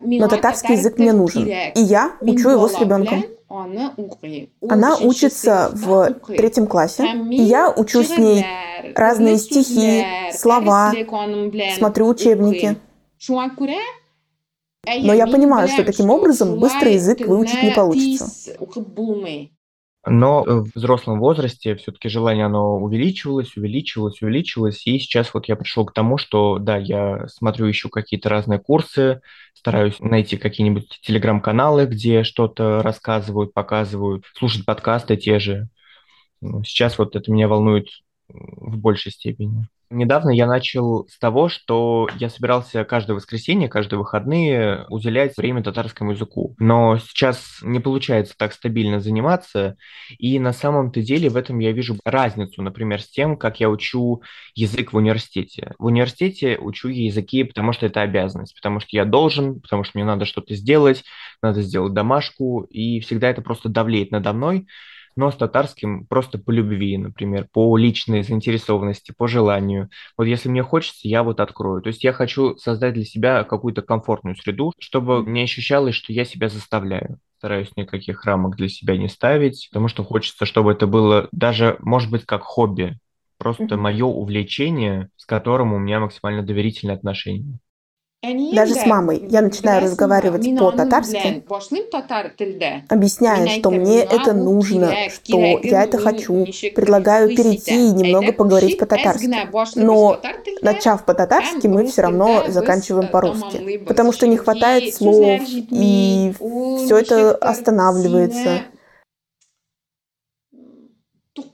но 0.00 0.28
татарский 0.28 0.74
язык 0.74 0.98
мне 0.98 1.12
нужен. 1.12 1.46
И 1.46 1.80
я 1.80 2.12
учу 2.20 2.50
его 2.50 2.68
с 2.68 2.78
ребенком. 2.80 3.24
Она 4.68 4.96
учится 4.96 5.70
в 5.72 6.14
третьем 6.28 6.66
классе, 6.66 7.04
и 7.30 7.42
я 7.42 7.70
учу 7.70 8.02
с 8.02 8.16
ней 8.18 8.44
разные 8.94 9.38
стихи, 9.38 10.04
слова, 10.32 10.92
смотрю 11.76 12.08
учебники. 12.08 12.76
Но 14.86 15.12
я 15.12 15.26
понимаю, 15.26 15.68
что 15.68 15.84
таким 15.84 16.10
образом 16.10 16.58
быстрый 16.60 16.94
язык 16.94 17.26
выучить 17.26 17.62
не 17.62 17.70
получится. 17.72 18.52
Но 20.08 20.42
в 20.44 20.70
взрослом 20.74 21.20
возрасте 21.20 21.76
все-таки 21.76 22.08
желание, 22.08 22.46
оно 22.46 22.76
увеличивалось, 22.76 23.56
увеличивалось, 23.56 24.20
увеличивалось. 24.22 24.86
И 24.86 24.98
сейчас 24.98 25.32
вот 25.34 25.48
я 25.48 25.56
пришел 25.56 25.84
к 25.84 25.92
тому, 25.92 26.18
что, 26.18 26.58
да, 26.58 26.76
я 26.76 27.26
смотрю, 27.28 27.70
ищу 27.70 27.88
какие-то 27.88 28.28
разные 28.28 28.58
курсы, 28.58 29.20
стараюсь 29.54 29.98
найти 30.00 30.36
какие-нибудь 30.36 31.00
телеграм-каналы, 31.02 31.86
где 31.86 32.22
что-то 32.24 32.82
рассказывают, 32.82 33.54
показывают, 33.54 34.24
слушать 34.36 34.64
подкасты 34.64 35.16
те 35.16 35.38
же. 35.38 35.68
Ну, 36.40 36.62
сейчас 36.64 36.98
вот 36.98 37.16
это 37.16 37.30
меня 37.32 37.48
волнует 37.48 37.88
в 38.28 38.76
большей 38.76 39.12
степени. 39.12 39.66
Недавно 39.90 40.28
я 40.28 40.46
начал 40.46 41.08
с 41.08 41.18
того, 41.18 41.48
что 41.48 42.08
я 42.18 42.28
собирался 42.28 42.84
каждое 42.84 43.14
воскресенье, 43.14 43.70
каждые 43.70 43.98
выходные 43.98 44.84
уделять 44.90 45.34
время 45.38 45.62
татарскому 45.62 46.10
языку. 46.10 46.54
Но 46.58 46.98
сейчас 46.98 47.60
не 47.62 47.80
получается 47.80 48.34
так 48.36 48.52
стабильно 48.52 49.00
заниматься, 49.00 49.76
и 50.18 50.38
на 50.38 50.52
самом-то 50.52 51.00
деле 51.00 51.30
в 51.30 51.36
этом 51.36 51.58
я 51.60 51.72
вижу 51.72 51.96
разницу, 52.04 52.60
например, 52.60 53.00
с 53.00 53.08
тем, 53.08 53.38
как 53.38 53.60
я 53.60 53.70
учу 53.70 54.22
язык 54.54 54.92
в 54.92 54.96
университете. 54.96 55.72
В 55.78 55.86
университете 55.86 56.58
учу 56.58 56.88
языки, 56.88 57.44
потому 57.44 57.72
что 57.72 57.86
это 57.86 58.02
обязанность, 58.02 58.54
потому 58.54 58.80
что 58.80 58.90
я 58.92 59.06
должен, 59.06 59.58
потому 59.58 59.84
что 59.84 59.92
мне 59.94 60.04
надо 60.04 60.26
что-то 60.26 60.54
сделать, 60.54 61.02
надо 61.42 61.62
сделать 61.62 61.94
домашку, 61.94 62.66
и 62.68 63.00
всегда 63.00 63.30
это 63.30 63.40
просто 63.40 63.70
давлеет 63.70 64.10
надо 64.10 64.34
мной 64.34 64.66
но 65.18 65.32
с 65.32 65.36
татарским 65.36 66.06
просто 66.06 66.38
по 66.38 66.52
любви, 66.52 66.96
например, 66.96 67.48
по 67.52 67.76
личной 67.76 68.22
заинтересованности, 68.22 69.12
по 69.18 69.26
желанию. 69.26 69.90
Вот 70.16 70.24
если 70.24 70.48
мне 70.48 70.62
хочется, 70.62 71.08
я 71.08 71.24
вот 71.24 71.40
открою. 71.40 71.82
То 71.82 71.88
есть 71.88 72.04
я 72.04 72.12
хочу 72.12 72.56
создать 72.56 72.94
для 72.94 73.04
себя 73.04 73.42
какую-то 73.42 73.82
комфортную 73.82 74.36
среду, 74.36 74.72
чтобы 74.78 75.28
не 75.28 75.42
ощущалось, 75.42 75.96
что 75.96 76.12
я 76.12 76.24
себя 76.24 76.48
заставляю 76.48 77.18
стараюсь 77.38 77.70
никаких 77.76 78.24
рамок 78.24 78.56
для 78.56 78.68
себя 78.68 78.96
не 78.96 79.08
ставить, 79.08 79.68
потому 79.70 79.86
что 79.86 80.02
хочется, 80.02 80.44
чтобы 80.44 80.72
это 80.72 80.88
было 80.88 81.28
даже, 81.30 81.76
может 81.78 82.10
быть, 82.10 82.24
как 82.24 82.42
хобби, 82.42 82.98
просто 83.38 83.62
mm-hmm. 83.62 83.76
мое 83.76 84.06
увлечение, 84.06 85.08
с 85.14 85.24
которым 85.24 85.72
у 85.72 85.78
меня 85.78 86.00
максимально 86.00 86.42
доверительные 86.42 86.96
отношения. 86.96 87.60
Даже 88.20 88.74
с 88.74 88.84
мамой. 88.84 89.24
Я 89.30 89.42
начинаю 89.42 89.82
разговаривать 89.82 90.44
по-татарски, 90.58 91.44
объясняя, 92.88 93.46
что 93.46 93.70
мне 93.70 94.00
это 94.00 94.32
нужно, 94.32 94.92
что 95.08 95.38
я 95.62 95.84
это 95.84 95.98
хочу, 95.98 96.44
предлагаю 96.74 97.28
перейти 97.28 97.74
и 97.74 97.92
немного 97.92 98.32
поговорить 98.32 98.76
по-татарски. 98.76 99.30
Но, 99.76 100.20
начав 100.62 101.04
по-татарски, 101.04 101.68
мы 101.68 101.86
все 101.86 102.02
равно 102.02 102.44
заканчиваем 102.48 103.08
по-русски, 103.08 103.78
потому 103.86 104.12
что 104.12 104.26
не 104.26 104.36
хватает 104.36 104.94
слов, 104.94 105.40
и 105.48 106.34
все 106.38 106.98
это 106.98 107.36
останавливается. 107.36 108.62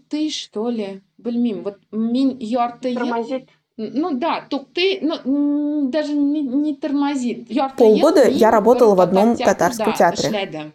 Ты 0.08 0.30
что 0.30 0.70
ли? 0.70 1.02
Блин, 1.18 1.62
вот 1.62 1.78
мин 1.90 2.38
Тормозит. 2.80 3.50
Ну 3.76 4.12
да, 4.12 4.46
ты 4.72 5.00
ну, 5.02 5.88
даже 5.90 6.12
не, 6.12 6.42
не 6.42 6.76
тормозит. 6.76 7.48
Полгода 7.76 8.28
я 8.28 8.50
работала 8.50 8.94
в 8.94 9.00
одном 9.00 9.36
татарском 9.36 9.92
театре. 9.94 10.72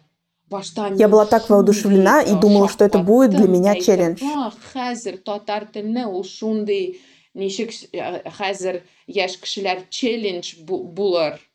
Я 0.96 1.08
была 1.08 1.26
так 1.26 1.48
воодушевлена 1.48 2.22
и 2.22 2.34
думала, 2.34 2.68
что 2.68 2.84
это 2.84 2.98
будет 2.98 3.30
для 3.30 3.46
меня 3.46 3.76
челлендж. 3.80 4.20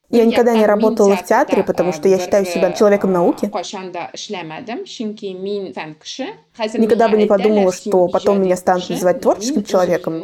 Я 0.10 0.26
никогда 0.26 0.56
не 0.56 0.66
работала 0.66 1.16
в 1.18 1.26
театре, 1.26 1.64
потому 1.64 1.92
что 1.92 2.08
я 2.08 2.20
считаю 2.20 2.46
себя 2.46 2.72
человеком 2.72 3.12
науки. 3.12 3.52
Никогда 6.78 7.10
бы 7.10 7.18
не 7.18 7.26
подумала, 7.26 7.72
что 7.74 8.08
потом 8.08 8.42
меня 8.42 8.56
станут 8.56 8.90
называть 8.90 9.22
творческим 9.22 9.64
человеком. 9.64 10.24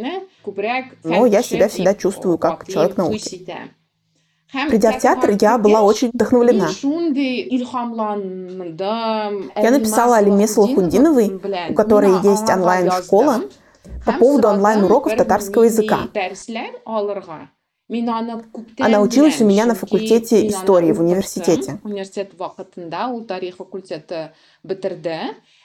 Но 1.03 1.25
я 1.25 1.41
себя 1.41 1.67
всегда 1.67 1.93
чувствую 1.93 2.37
как 2.37 2.67
человек 2.67 2.97
науки. 2.97 3.47
Придя 4.69 4.91
в 4.91 4.99
театр, 4.99 5.37
я 5.39 5.57
была 5.57 5.81
очень 5.81 6.09
вдохновлена. 6.13 6.69
Я 9.55 9.71
написала 9.71 10.17
Алиме 10.17 10.45
Салахудиновой, 10.47 11.39
у 11.69 11.73
которой 11.73 12.11
есть 12.21 12.49
онлайн-школа, 12.49 13.43
по 14.05 14.11
поводу 14.13 14.49
онлайн-уроков 14.49 15.15
татарского 15.15 15.63
языка. 15.63 15.99
Она 18.79 19.01
училась 19.01 19.41
у 19.41 19.45
меня 19.45 19.65
на 19.65 19.75
факультете 19.75 20.47
истории 20.47 20.91
в 20.91 21.01
университете. 21.01 21.79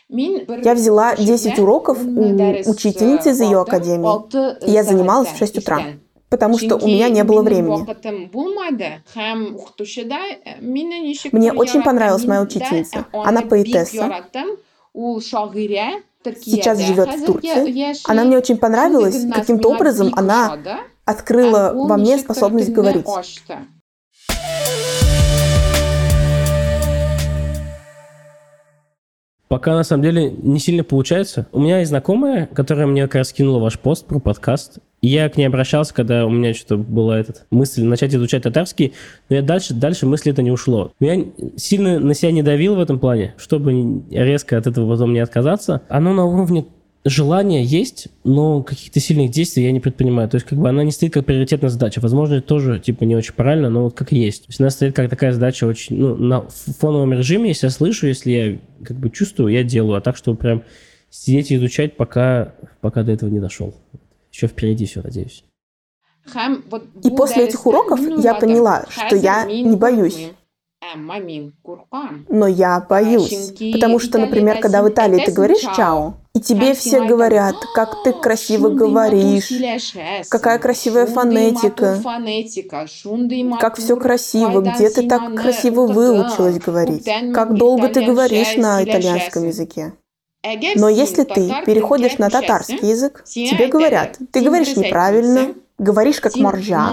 Я 0.08 0.74
взяла 0.74 1.16
10 1.16 1.58
уроков 1.58 1.98
у 1.98 2.70
учительницы 2.70 3.30
из 3.30 3.40
ее 3.40 3.60
академии, 3.60 4.70
я 4.70 4.82
занималась 4.84 5.28
в 5.28 5.36
6 5.36 5.58
утра 5.58 5.82
потому 6.28 6.58
что 6.58 6.76
у 6.76 6.86
меня 6.86 7.08
не 7.08 7.24
было 7.24 7.42
времени. 7.42 7.86
Мне 11.32 11.52
очень 11.52 11.82
понравилась 11.82 12.24
моя 12.24 12.42
учительница. 12.42 13.06
Она 13.12 13.42
поэтесса. 13.42 14.24
Сейчас 16.44 16.80
живет 16.80 17.08
в 17.14 17.24
Турции. 17.24 18.10
Она 18.10 18.24
мне 18.24 18.36
очень 18.38 18.58
понравилась. 18.58 19.24
Каким-то 19.32 19.70
образом 19.70 20.12
она 20.16 20.58
открыла 21.04 21.72
во 21.74 21.96
мне 21.96 22.18
способность 22.18 22.70
говорить. 22.70 23.06
Пока 29.48 29.74
на 29.74 29.84
самом 29.84 30.02
деле 30.02 30.30
не 30.30 30.58
сильно 30.58 30.82
получается. 30.82 31.46
У 31.52 31.60
меня 31.60 31.78
есть 31.78 31.90
знакомая, 31.90 32.46
которая 32.52 32.86
мне 32.86 33.02
как 33.02 33.16
раз 33.16 33.32
кинула 33.32 33.60
ваш 33.60 33.78
пост 33.78 34.06
про 34.06 34.18
подкаст. 34.18 34.78
И 35.02 35.08
я 35.08 35.28
к 35.28 35.36
ней 35.36 35.44
обращался, 35.44 35.94
когда 35.94 36.26
у 36.26 36.30
меня 36.30 36.52
что-то 36.52 36.78
была 36.78 37.18
этот 37.20 37.46
мысль 37.50 37.84
начать 37.84 38.14
изучать 38.14 38.42
татарский, 38.42 38.94
но 39.28 39.36
я 39.36 39.42
дальше, 39.42 39.74
дальше 39.74 40.06
мысли 40.06 40.32
это 40.32 40.42
не 40.42 40.50
ушло. 40.50 40.90
Я 40.98 41.24
сильно 41.56 42.00
на 42.00 42.14
себя 42.14 42.32
не 42.32 42.42
давил 42.42 42.74
в 42.74 42.80
этом 42.80 42.98
плане, 42.98 43.34
чтобы 43.36 44.02
резко 44.10 44.58
от 44.58 44.66
этого 44.66 44.90
потом 44.90 45.12
не 45.12 45.20
отказаться. 45.20 45.82
Оно 45.88 46.12
на 46.12 46.24
уровне 46.24 46.64
желание 47.08 47.64
есть, 47.64 48.08
но 48.24 48.62
каких-то 48.62 49.00
сильных 49.00 49.30
действий 49.30 49.64
я 49.64 49.72
не 49.72 49.80
предпринимаю. 49.80 50.28
То 50.28 50.36
есть, 50.36 50.46
как 50.46 50.58
бы 50.58 50.68
она 50.68 50.82
не 50.84 50.92
стоит 50.92 51.12
как 51.12 51.24
приоритетная 51.24 51.70
задача. 51.70 52.00
Возможно, 52.00 52.34
это 52.34 52.46
тоже, 52.46 52.80
типа, 52.80 53.04
не 53.04 53.16
очень 53.16 53.34
правильно, 53.34 53.70
но 53.70 53.84
вот 53.84 53.94
как 53.94 54.12
есть. 54.12 54.42
То 54.42 54.50
есть, 54.50 54.60
она 54.60 54.70
стоит 54.70 54.94
как 54.94 55.08
такая 55.08 55.32
задача 55.32 55.64
очень, 55.66 55.96
ну, 55.96 56.16
на 56.16 56.42
фоновом 56.48 57.12
режиме, 57.12 57.48
если 57.48 57.66
я 57.66 57.70
слышу, 57.70 58.06
если 58.06 58.30
я, 58.30 58.58
как 58.84 58.96
бы, 58.96 59.10
чувствую, 59.10 59.52
я 59.52 59.62
делаю. 59.62 59.96
А 59.96 60.00
так, 60.00 60.16
чтобы 60.16 60.36
прям 60.38 60.62
сидеть 61.10 61.50
и 61.50 61.56
изучать, 61.56 61.96
пока, 61.96 62.54
пока 62.80 63.02
до 63.02 63.12
этого 63.12 63.30
не 63.30 63.40
дошел. 63.40 63.74
Еще 64.32 64.48
впереди 64.48 64.86
все, 64.86 65.00
надеюсь. 65.02 65.44
И 67.04 67.10
после 67.10 67.44
этих 67.44 67.64
уроков 67.66 68.00
я 68.22 68.34
поняла, 68.34 68.84
что 68.90 69.16
я 69.16 69.44
не 69.44 69.76
боюсь. 69.76 70.30
Но 72.28 72.46
я 72.46 72.80
боюсь. 72.80 73.52
Потому 73.72 73.98
что, 73.98 74.18
например, 74.18 74.60
когда 74.60 74.82
в 74.82 74.88
Италии 74.88 75.24
ты 75.24 75.32
говоришь 75.32 75.62
«чао», 75.76 76.14
и 76.34 76.40
тебе 76.40 76.74
все 76.74 77.02
говорят, 77.02 77.54
как 77.74 78.02
ты 78.04 78.12
красиво 78.12 78.68
говоришь, 78.68 79.50
какая 80.28 80.58
красивая 80.58 81.06
фонетика, 81.06 81.98
как 83.58 83.76
все 83.78 83.96
красиво, 83.96 84.60
где 84.60 84.90
ты 84.90 85.08
так 85.08 85.34
красиво 85.34 85.86
выучилась 85.86 86.58
говорить, 86.58 87.08
как 87.34 87.54
долго 87.54 87.88
ты 87.88 88.04
говоришь 88.04 88.56
на 88.56 88.84
итальянском 88.84 89.46
языке. 89.46 89.94
Но 90.76 90.88
если 90.88 91.24
ты 91.24 91.52
переходишь 91.64 92.18
на 92.18 92.30
татарский 92.30 92.90
язык, 92.90 93.24
тебе 93.24 93.68
говорят, 93.68 94.18
ты 94.30 94.42
говоришь 94.42 94.76
неправильно, 94.76 95.54
говоришь 95.78 96.20
как 96.20 96.36
моржа. 96.36 96.90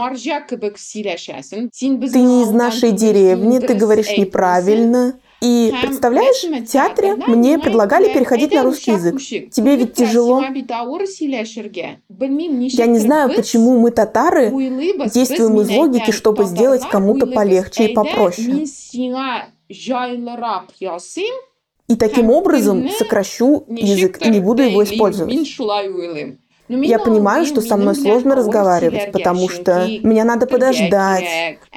Ты 1.80 1.88
не 1.88 2.44
из 2.44 2.52
нашей 2.52 2.92
деревни, 2.92 3.60
ты 3.60 3.74
говоришь 3.74 4.18
неправильно. 4.18 5.20
И 5.42 5.74
представляешь, 5.82 6.44
в 6.44 6.66
театре 6.72 7.16
мне 7.16 7.60
предлагали 7.60 8.14
переходить 8.14 8.54
на 8.54 8.64
русский 8.64 8.92
язык. 8.92 9.20
Тебе 9.52 9.76
ведь 9.76 9.94
тяжело. 9.94 10.42
Я 12.10 12.86
не 12.86 13.00
знаю, 13.00 13.36
почему 13.36 13.78
мы, 13.78 13.92
татары, 13.92 14.52
действуем 15.14 15.60
из 15.60 15.70
логики, 15.70 16.12
чтобы 16.12 16.46
сделать 16.46 16.84
кому-то 16.90 17.28
полегче 17.28 17.88
и 17.88 17.94
попроще. 17.94 18.66
И 21.90 21.96
таким 21.98 22.30
образом 22.30 22.88
сокращу 22.90 23.66
язык 23.68 24.26
и 24.26 24.30
не 24.30 24.40
буду 24.40 24.64
его 24.64 24.82
использовать. 24.86 25.34
Я 26.70 27.00
понимаю, 27.00 27.46
что 27.46 27.62
со 27.62 27.78
мной 27.78 27.96
сложно 27.96 28.36
разговаривать, 28.36 29.12
потому 29.12 29.50
что 29.50 29.88
меня 30.04 30.24
надо 30.24 30.48
подождать. 30.48 31.26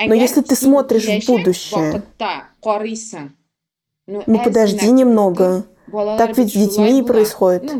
Но 0.07 0.15
если 0.15 0.41
ты 0.43 0.55
смотришь 0.55 1.07
в 1.07 1.27
будущее, 1.27 2.03
ну 4.07 4.39
подожди 4.45 4.91
немного. 4.91 5.65
Так 6.19 6.37
ведь 6.37 6.51
с 6.51 6.53
детьми 6.57 7.01
и 7.01 7.03
происходит. 7.03 7.73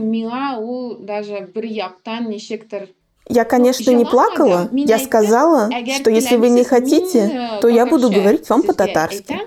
Я, 3.29 3.45
конечно, 3.45 3.91
не 3.91 4.05
плакала. 4.05 4.69
Я 4.73 4.99
сказала, 4.99 5.69
что 5.99 6.11
если 6.11 6.37
вы 6.37 6.49
не 6.49 6.63
хотите, 6.65 7.59
то 7.61 7.69
я 7.69 7.87
буду 7.87 8.11
говорить 8.11 8.49
вам 8.49 8.63
по-татарски. 8.63 9.39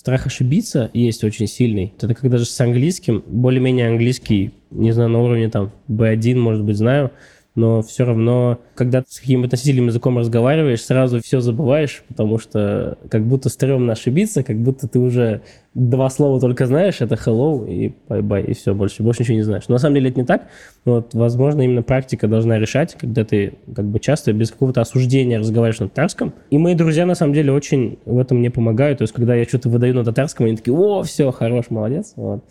Страх 0.00 0.24
ошибиться 0.24 0.90
есть 0.94 1.24
очень 1.24 1.46
сильный. 1.46 1.92
Это 2.00 2.14
когда 2.14 2.38
же 2.38 2.46
с 2.46 2.58
английским, 2.58 3.22
более-менее 3.26 3.88
английский, 3.88 4.52
не 4.70 4.92
знаю, 4.92 5.10
на 5.10 5.20
уровне 5.20 5.50
там 5.50 5.72
B1, 5.88 6.36
может 6.36 6.64
быть, 6.64 6.78
знаю, 6.78 7.10
но 7.54 7.82
все 7.82 8.04
равно, 8.04 8.58
когда 8.74 9.02
с 9.06 9.18
каким-то 9.18 9.50
носителем 9.50 9.86
языком 9.86 10.18
разговариваешь, 10.18 10.82
сразу 10.82 11.20
все 11.20 11.40
забываешь, 11.40 12.04
потому 12.08 12.38
что 12.38 12.96
как 13.10 13.24
будто 13.24 13.48
стрёмно 13.48 13.92
ошибиться, 13.92 14.42
как 14.42 14.56
будто 14.56 14.86
ты 14.86 14.98
уже 14.98 15.42
два 15.74 16.08
слова 16.10 16.40
только 16.40 16.66
знаешь, 16.66 17.00
это 17.00 17.16
hello 17.16 17.68
и 17.68 17.94
bye-bye, 18.08 18.46
и 18.46 18.54
все, 18.54 18.74
больше, 18.74 19.02
больше 19.02 19.22
ничего 19.22 19.36
не 19.36 19.42
знаешь. 19.42 19.64
Но 19.68 19.74
на 19.74 19.78
самом 19.78 19.96
деле 19.96 20.10
это 20.10 20.20
не 20.20 20.26
так. 20.26 20.48
Вот, 20.84 21.12
возможно, 21.14 21.62
именно 21.62 21.82
практика 21.82 22.28
должна 22.28 22.58
решать, 22.58 22.94
когда 22.94 23.24
ты 23.24 23.54
как 23.74 23.84
бы 23.84 23.98
часто 23.98 24.32
без 24.32 24.50
какого-то 24.50 24.80
осуждения 24.80 25.38
разговариваешь 25.38 25.80
на 25.80 25.88
татарском. 25.88 26.32
И 26.50 26.58
мои 26.58 26.74
друзья, 26.74 27.04
на 27.04 27.14
самом 27.14 27.34
деле, 27.34 27.52
очень 27.52 27.98
в 28.04 28.18
этом 28.18 28.38
мне 28.38 28.50
помогают. 28.50 28.98
То 28.98 29.02
есть, 29.02 29.14
когда 29.14 29.34
я 29.34 29.44
что-то 29.44 29.68
выдаю 29.68 29.94
на 29.94 30.04
татарском, 30.04 30.46
они 30.46 30.56
такие, 30.56 30.76
о, 30.76 31.02
все, 31.02 31.30
хорош, 31.32 31.70
молодец. 31.70 32.12
Вот. 32.16 32.44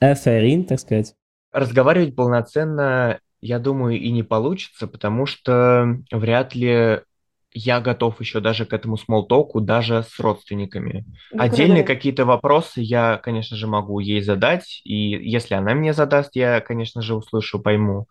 Эферин, 0.00 0.64
так 0.64 0.80
сказать. 0.80 1.14
Разговаривать 1.52 2.14
полноценно 2.14 3.18
я 3.42 3.58
думаю, 3.58 4.00
и 4.00 4.10
не 4.10 4.22
получится, 4.22 4.86
потому 4.86 5.26
что 5.26 5.98
вряд 6.12 6.54
ли 6.54 7.00
я 7.54 7.80
готов 7.80 8.20
еще 8.20 8.40
даже 8.40 8.64
к 8.64 8.72
этому 8.72 8.96
смолтоку, 8.96 9.60
даже 9.60 10.02
с 10.04 10.18
родственниками. 10.20 11.04
Ну, 11.30 11.38
Отдельные 11.38 11.84
какие-то 11.84 12.24
вопросы 12.24 12.80
я, 12.80 13.18
конечно 13.18 13.56
же, 13.56 13.66
могу 13.66 13.98
ей 14.00 14.22
задать, 14.22 14.80
и 14.84 14.94
если 14.94 15.54
она 15.54 15.74
мне 15.74 15.92
задаст, 15.92 16.30
я, 16.34 16.60
конечно 16.60 17.02
же, 17.02 17.14
услышу, 17.14 17.60
пойму. 17.60 18.06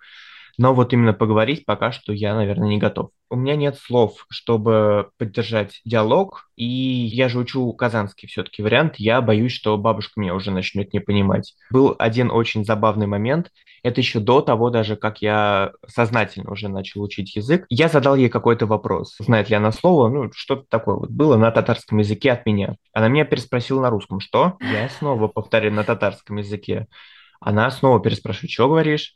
Но 0.58 0.74
вот 0.74 0.94
именно 0.94 1.14
поговорить 1.14 1.66
пока 1.66 1.92
что 1.92 2.14
я, 2.14 2.36
наверное, 2.36 2.70
не 2.70 2.78
готов. 2.78 3.12
У 3.30 3.36
меня 3.36 3.56
нет 3.56 3.78
слов, 3.78 4.26
чтобы 4.30 5.10
поддержать 5.18 5.80
диалог, 5.86 6.50
и 6.58 6.66
я 6.66 7.30
же 7.30 7.40
учу 7.40 7.72
казанский 7.74 8.28
все-таки 8.28 8.62
вариант. 8.62 8.96
Я 8.98 9.22
боюсь, 9.22 9.54
что 9.54 9.78
бабушка 9.78 10.20
меня 10.20 10.36
уже 10.36 10.52
начнет 10.52 10.92
не 10.94 11.00
понимать. 11.00 11.54
Был 11.70 11.96
один 11.98 12.30
очень 12.30 12.66
забавный 12.66 13.08
момент. 13.08 13.50
Это 13.84 14.02
еще 14.02 14.20
до 14.20 14.42
того 14.42 14.70
даже, 14.70 14.96
как 14.96 15.22
я 15.22 15.72
сознательно 15.88 16.52
уже 16.52 16.68
начал 16.68 17.02
учить 17.02 17.36
язык. 17.36 17.66
Я 17.70 17.88
задал 17.88 18.16
ей 18.16 18.30
какой-то 18.30 18.66
вопрос. 18.66 19.16
Знает 19.20 19.50
ли 19.50 19.56
она 19.56 19.72
слово? 19.72 20.10
Ну, 20.10 20.30
что-то 20.36 20.66
такое 20.70 20.96
вот 20.96 21.10
было 21.10 21.38
на 21.38 21.52
татарском 21.52 22.00
языке 22.00 22.32
от 22.32 22.46
меня. 22.46 22.76
Она 22.94 23.08
меня 23.08 23.26
переспросила 23.26 23.82
на 23.82 23.90
русском. 23.90 24.20
Что? 24.20 24.58
Я 24.60 24.90
снова 24.90 25.28
повторю 25.28 25.72
на 25.72 25.84
татарском 25.84 26.38
языке. 26.38 26.88
Она 27.40 27.72
снова 27.72 28.00
переспрашивает, 28.00 28.52
что 28.52 28.68
говоришь? 28.68 29.16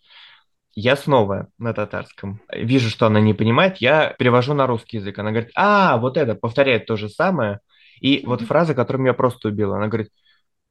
Я 0.75 0.97
снова 0.97 1.47
на 1.57 1.73
татарском. 1.73 2.41
Вижу, 2.53 2.89
что 2.89 3.05
она 3.05 3.21
не 3.21 3.33
понимает, 3.33 3.77
я 3.77 4.13
перевожу 4.19 4.53
на 4.53 4.67
русский 4.67 4.97
язык. 4.97 5.17
Она 5.17 5.31
говорит, 5.31 5.51
а, 5.55 5.97
вот 5.97 6.17
это, 6.17 6.35
повторяет 6.35 6.85
то 6.85 6.97
же 6.97 7.07
самое. 7.07 7.59
И 8.01 8.23
вот 8.25 8.41
фраза, 8.41 8.75
которую 8.75 9.03
меня 9.03 9.13
просто 9.13 9.47
убила, 9.47 9.77
она 9.77 9.87
говорит, 9.87 10.09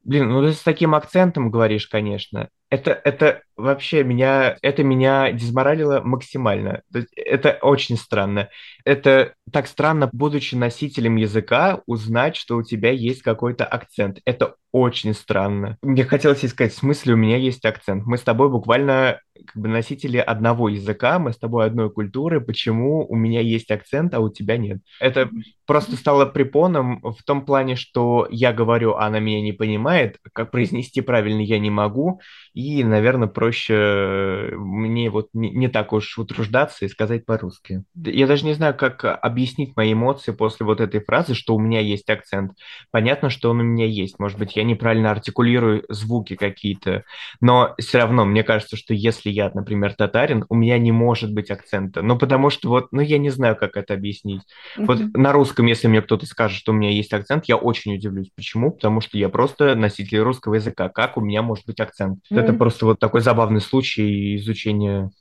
блин, 0.03 0.29
ну 0.29 0.43
ты 0.43 0.53
с 0.53 0.61
таким 0.61 0.93
акцентом 0.93 1.49
говоришь, 1.49 1.87
конечно. 1.87 2.49
Это, 2.69 2.99
это 3.03 3.41
вообще 3.55 4.03
меня, 4.03 4.57
это 4.61 4.83
меня 4.83 5.31
дезморалило 5.31 6.01
максимально. 6.01 6.81
Это 7.15 7.59
очень 7.61 7.95
странно. 7.95 8.49
Это 8.83 9.33
так 9.51 9.67
странно, 9.67 10.09
будучи 10.11 10.55
носителем 10.55 11.15
языка, 11.15 11.81
узнать, 11.85 12.35
что 12.35 12.57
у 12.57 12.63
тебя 12.63 12.91
есть 12.91 13.21
какой-то 13.21 13.65
акцент. 13.65 14.19
Это 14.25 14.55
очень 14.71 15.13
странно. 15.13 15.77
Мне 15.83 16.03
хотелось 16.03 16.45
сказать, 16.49 16.73
в 16.73 16.77
смысле 16.77 17.13
у 17.13 17.17
меня 17.17 17.37
есть 17.37 17.63
акцент. 17.63 18.05
Мы 18.05 18.17
с 18.17 18.23
тобой 18.23 18.49
буквально 18.49 19.21
как 19.45 19.61
бы 19.61 19.69
носители 19.69 20.17
одного 20.17 20.67
языка, 20.67 21.17
мы 21.19 21.31
с 21.31 21.37
тобой 21.37 21.65
одной 21.65 21.89
культуры, 21.89 22.41
почему 22.41 23.05
у 23.07 23.15
меня 23.15 23.39
есть 23.41 23.71
акцент, 23.71 24.13
а 24.13 24.19
у 24.19 24.29
тебя 24.29 24.57
нет? 24.57 24.79
Это 24.99 25.29
просто 25.65 25.95
стало 25.95 26.25
препоном 26.25 27.01
в 27.01 27.23
том 27.23 27.45
плане, 27.45 27.75
что 27.75 28.27
я 28.29 28.51
говорю, 28.51 28.95
а 28.95 29.05
она 29.05 29.19
меня 29.19 29.41
не 29.41 29.53
понимает, 29.53 30.17
как 30.33 30.51
произнести 30.51 31.01
правильно 31.01 31.41
я 31.41 31.59
не 31.59 31.69
могу, 31.69 32.19
и, 32.55 32.85
наверное, 32.85 33.27
проще 33.27 34.53
мне 34.55 35.09
вот 35.09 35.27
не, 35.33 35.49
не 35.49 35.67
так 35.67 35.91
уж 35.91 36.17
утруждаться 36.17 36.85
и 36.85 36.87
сказать 36.87 37.25
по-русски. 37.25 37.83
Я 37.95 38.27
даже 38.27 38.45
не 38.45 38.53
знаю, 38.53 38.73
как 38.73 39.03
объяснить 39.03 39.75
мои 39.75 39.91
эмоции 39.91 40.31
после 40.31 40.65
вот 40.65 40.79
этой 40.79 41.01
фразы, 41.01 41.35
что 41.35 41.53
у 41.53 41.59
меня 41.59 41.81
есть 41.81 42.09
акцент. 42.09 42.53
Понятно, 42.91 43.29
что 43.29 43.49
он 43.49 43.59
у 43.59 43.63
меня 43.63 43.85
есть. 43.85 44.19
Может 44.19 44.39
быть, 44.39 44.55
я 44.55 44.63
неправильно 44.63 45.11
артикулирую 45.11 45.83
звуки 45.89 46.37
какие-то, 46.37 47.03
но 47.41 47.75
все 47.77 47.97
равно 47.97 48.23
мне 48.23 48.41
кажется, 48.43 48.77
что 48.77 48.93
если 48.93 49.29
я, 49.29 49.51
например, 49.53 49.93
татарин, 49.93 50.45
у 50.47 50.55
меня 50.55 50.77
не 50.77 50.93
может 50.93 51.33
быть 51.33 51.51
акцента. 51.51 52.01
Ну, 52.01 52.17
потому 52.17 52.49
что 52.49 52.69
вот, 52.69 52.87
ну, 52.93 53.01
я 53.01 53.17
не 53.17 53.31
знаю, 53.31 53.57
как 53.57 53.75
это 53.75 53.93
объяснить. 53.93 54.43
Mm-hmm. 54.77 54.85
Вот 54.85 54.99
на 55.13 55.33
русском, 55.33 55.65
если 55.65 55.89
мне 55.89 56.01
кто-то 56.01 56.25
скажет, 56.25 56.57
что 56.57 56.71
у 56.71 56.75
меня 56.75 56.91
есть 56.91 57.11
акцент, 57.11 57.45
я 57.47 57.57
очень 57.57 57.95
удивлюсь. 57.95 58.29
Почему? 58.33 58.71
Потому 58.71 59.01
что 59.01 59.17
я 59.17 59.27
просто 59.27 59.75
носитель 59.75 60.19
русского 60.19 60.55
языка. 60.55 60.87
Как 60.87 61.17
у 61.17 61.21
меня 61.21 61.41
может 61.41 61.65
быть 61.65 61.81
акцент? 61.81 62.19
Mm-hmm. 62.31 62.44
Это 62.45 62.53
просто 62.53 62.85
вот 62.85 62.99
такой 62.99 63.21
забавный 63.21 63.61
случай 63.61 64.35
изучения 64.37 65.11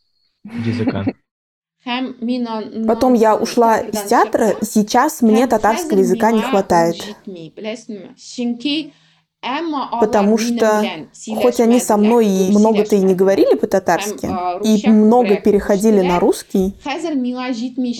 языка. 0.44 1.04
Потом 2.87 3.12
я 3.12 3.37
ушла 3.37 3.78
из 3.78 4.00
театра, 4.02 4.50
и 4.50 4.64
сейчас 4.64 5.20
мне 5.20 5.46
татарского 5.46 5.98
языка 5.98 6.32
не 6.32 6.40
хватает. 6.40 6.96
Потому 10.00 10.38
что, 10.38 10.85
хоть 11.40 11.61
они 11.61 11.80
со 11.80 11.96
мной 11.96 12.26
и 12.26 12.50
много-то 12.50 12.96
и 12.96 13.00
не 13.00 13.14
говорили 13.14 13.54
по-татарски, 13.57 14.28
и 14.62 14.88
много 14.88 15.37
переходили 15.37 16.00
на 16.00 16.18
русский, 16.18 16.74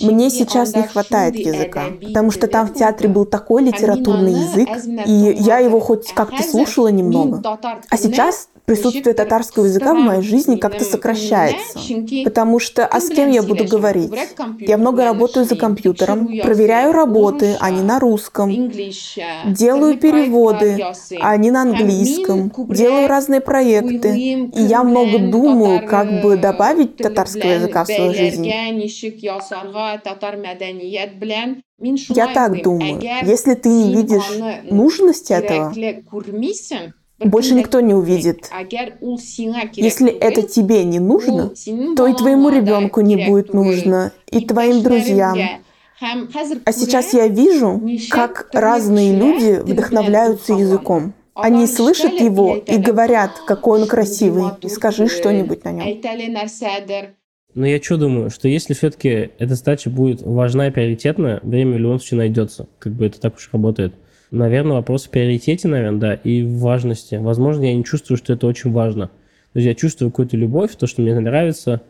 мне 0.03 0.29
сейчас 0.29 0.75
не 0.75 0.83
хватает 0.83 1.35
языка. 1.35 1.85
Потому 2.01 2.31
что 2.31 2.47
там 2.47 2.67
в 2.67 2.73
театре 2.73 3.09
был 3.09 3.25
такой 3.25 3.63
литературный 3.63 4.33
язык, 4.33 4.69
и 5.05 5.35
я 5.39 5.59
его 5.59 5.79
хоть 5.79 6.11
как-то 6.13 6.43
слушала 6.43 6.87
немного. 6.87 7.41
А 7.89 7.97
сейчас 7.97 8.49
присутствие 8.65 9.13
татарского 9.13 9.65
языка 9.65 9.93
в 9.93 9.99
моей 9.99 10.21
жизни 10.21 10.55
как-то 10.55 10.83
сокращается. 10.83 11.79
Потому 12.23 12.59
что, 12.59 12.85
а 12.85 12.99
с 12.99 13.09
кем 13.09 13.29
я 13.29 13.43
буду 13.43 13.65
говорить? 13.65 14.11
Я 14.59 14.77
много 14.77 15.03
работаю 15.05 15.45
за 15.45 15.55
компьютером, 15.55 16.27
проверяю 16.41 16.91
работы, 16.91 17.55
а 17.59 17.69
не 17.69 17.81
на 17.81 17.99
русском, 17.99 18.49
делаю 19.45 19.97
переводы, 19.97 20.83
а 21.21 21.34
не 21.37 21.51
на 21.51 21.63
английском, 21.63 22.51
делаю 22.69 23.07
разные 23.07 23.41
проекты. 23.41 24.17
И 24.17 24.61
я 24.61 24.83
много 24.83 25.19
думаю, 25.19 25.85
как 25.87 26.21
бы 26.21 26.37
добавить 26.37 26.97
татарского 26.97 27.51
языка 27.51 27.83
в 27.83 27.87
свою 27.87 28.13
жизнь. 28.13 28.45
Я 32.09 32.27
так 32.33 32.63
думаю. 32.63 33.01
Если 33.23 33.53
ты 33.55 33.69
не 33.69 33.93
видишь 33.95 34.39
нужности 34.69 35.33
этого, 35.33 35.73
больше 37.19 37.55
никто 37.55 37.79
не 37.79 37.93
увидит. 37.93 38.49
Если 39.73 40.11
это 40.11 40.41
тебе 40.41 40.83
не 40.83 40.99
нужно, 40.99 41.51
то 41.95 42.07
и 42.07 42.13
твоему 42.13 42.49
ребенку 42.49 43.01
не 43.01 43.15
будет 43.27 43.53
нужно, 43.53 44.11
и 44.31 44.45
твоим 44.45 44.81
друзьям. 44.83 45.37
А 46.65 46.71
сейчас 46.73 47.13
я 47.13 47.27
вижу, 47.27 47.81
как 48.09 48.49
разные 48.51 49.15
люди 49.15 49.61
вдохновляются 49.61 50.53
языком. 50.53 51.13
Они 51.35 51.67
слышат 51.67 52.13
его 52.13 52.55
и 52.55 52.77
говорят, 52.77 53.31
какой 53.45 53.81
он 53.81 53.87
красивый, 53.87 54.51
и 54.61 54.69
скажи 54.69 55.07
что-нибудь 55.07 55.63
на 55.65 55.71
нем. 55.71 56.01
Но 57.53 57.65
я 57.65 57.81
что 57.81 57.97
думаю, 57.97 58.29
что 58.29 58.47
если 58.47 58.73
все-таки 58.73 59.31
эта 59.37 59.55
задача 59.55 59.89
будет 59.89 60.21
важна 60.21 60.67
и 60.67 60.71
приоритетна, 60.71 61.39
время 61.43 61.75
в 61.75 61.79
любом 61.79 61.99
случае 61.99 62.19
найдется. 62.19 62.67
Как 62.79 62.93
бы 62.93 63.05
это 63.05 63.19
так 63.19 63.35
уж 63.35 63.49
работает. 63.51 63.93
Наверное, 64.31 64.73
вопрос 64.73 65.05
в 65.05 65.09
приоритете, 65.09 65.67
наверное, 65.67 65.99
да, 65.99 66.13
и 66.15 66.41
в 66.41 66.59
важности. 66.59 67.15
Возможно, 67.15 67.63
я 67.63 67.73
не 67.73 67.85
чувствую, 67.85 68.17
что 68.17 68.33
это 68.33 68.47
очень 68.47 68.71
важно. 68.71 69.07
То 69.53 69.59
есть 69.59 69.67
я 69.67 69.75
чувствую 69.75 70.11
какую-то 70.11 70.35
любовь, 70.35 70.75
то, 70.75 70.87
что 70.87 71.01
мне 71.01 71.17
нравится, 71.17 71.81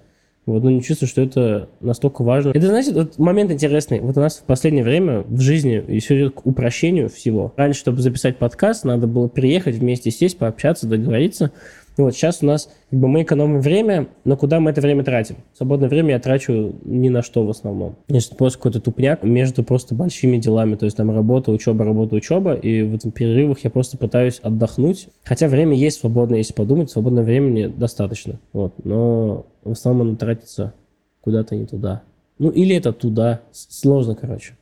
вот, 0.46 0.64
но 0.64 0.70
не 0.70 0.84
чувствую, 0.84 1.10
что 1.10 1.22
это 1.22 1.70
настолько 1.82 2.24
важно. 2.24 2.52
Это, 2.52 2.68
знаете, 2.68 2.94
вот 2.94 3.18
момент 3.18 3.52
интересный. 3.52 4.00
Вот 4.00 4.16
у 4.18 4.20
нас 4.20 4.38
в 4.38 4.44
последнее 4.44 4.84
время 4.84 5.22
в 5.28 5.40
жизни 5.40 6.00
все 6.00 6.18
идет 6.18 6.36
к 6.36 6.46
упрощению 6.46 7.10
всего. 7.10 7.52
Раньше, 7.58 7.80
чтобы 7.80 8.02
записать 8.02 8.38
подкаст, 8.38 8.86
надо 8.86 9.08
было 9.08 9.28
приехать 9.28 9.76
вместе 9.76 10.12
сесть, 10.12 10.38
пообщаться, 10.38 10.88
договориться. 10.88 11.52
Вот 11.98 12.14
сейчас 12.14 12.40
у 12.42 12.46
нас, 12.46 12.70
как 12.90 13.00
бы 13.00 13.08
мы 13.08 13.24
экономим 13.24 13.62
время, 13.62 14.08
но 14.26 14.36
куда 14.36 14.60
мы 14.60 14.72
это 14.72 14.82
время 14.82 15.04
тратим? 15.04 15.38
Свободное 15.54 15.90
время 15.90 16.12
я 16.12 16.20
трачу 16.20 16.76
ни 16.84 17.10
на 17.10 17.22
что 17.22 17.46
в 17.46 17.50
основном. 17.50 17.96
Если 18.08 18.36
просто 18.36 18.60
какой-то 18.60 18.82
тупняк 18.82 19.24
между 19.24 19.64
просто 19.64 19.96
большими 19.96 20.38
делами, 20.38 20.76
то 20.76 20.86
есть 20.86 20.98
там 20.98 21.12
работа, 21.12 21.52
учеба, 21.52 21.86
работа, 21.86 22.16
учеба, 22.16 22.54
и 22.54 22.82
в 22.82 22.96
этом 22.96 23.12
перерывах 23.12 23.60
я 23.64 23.70
просто 23.70 23.98
пытаюсь 23.98 24.40
отдохнуть. 24.40 25.08
Хотя 25.24 25.48
время 25.48 25.76
есть 25.76 26.00
свободное, 26.00 26.40
если 26.40 26.54
подумать, 26.54 26.92
свободного 26.92 27.26
времени 27.26 27.68
достаточно. 27.68 28.40
Вот. 28.52 28.74
Но 28.84 29.46
в 29.64 29.72
основном 29.72 30.10
оно 30.10 30.18
тратится 30.18 30.74
куда-то 31.22 31.56
не 31.56 31.66
туда. 31.66 32.04
Ну, 32.38 32.50
или 32.50 32.76
это 32.76 32.92
туда. 32.92 33.42
Сложно, 33.52 34.16
короче. 34.16 34.56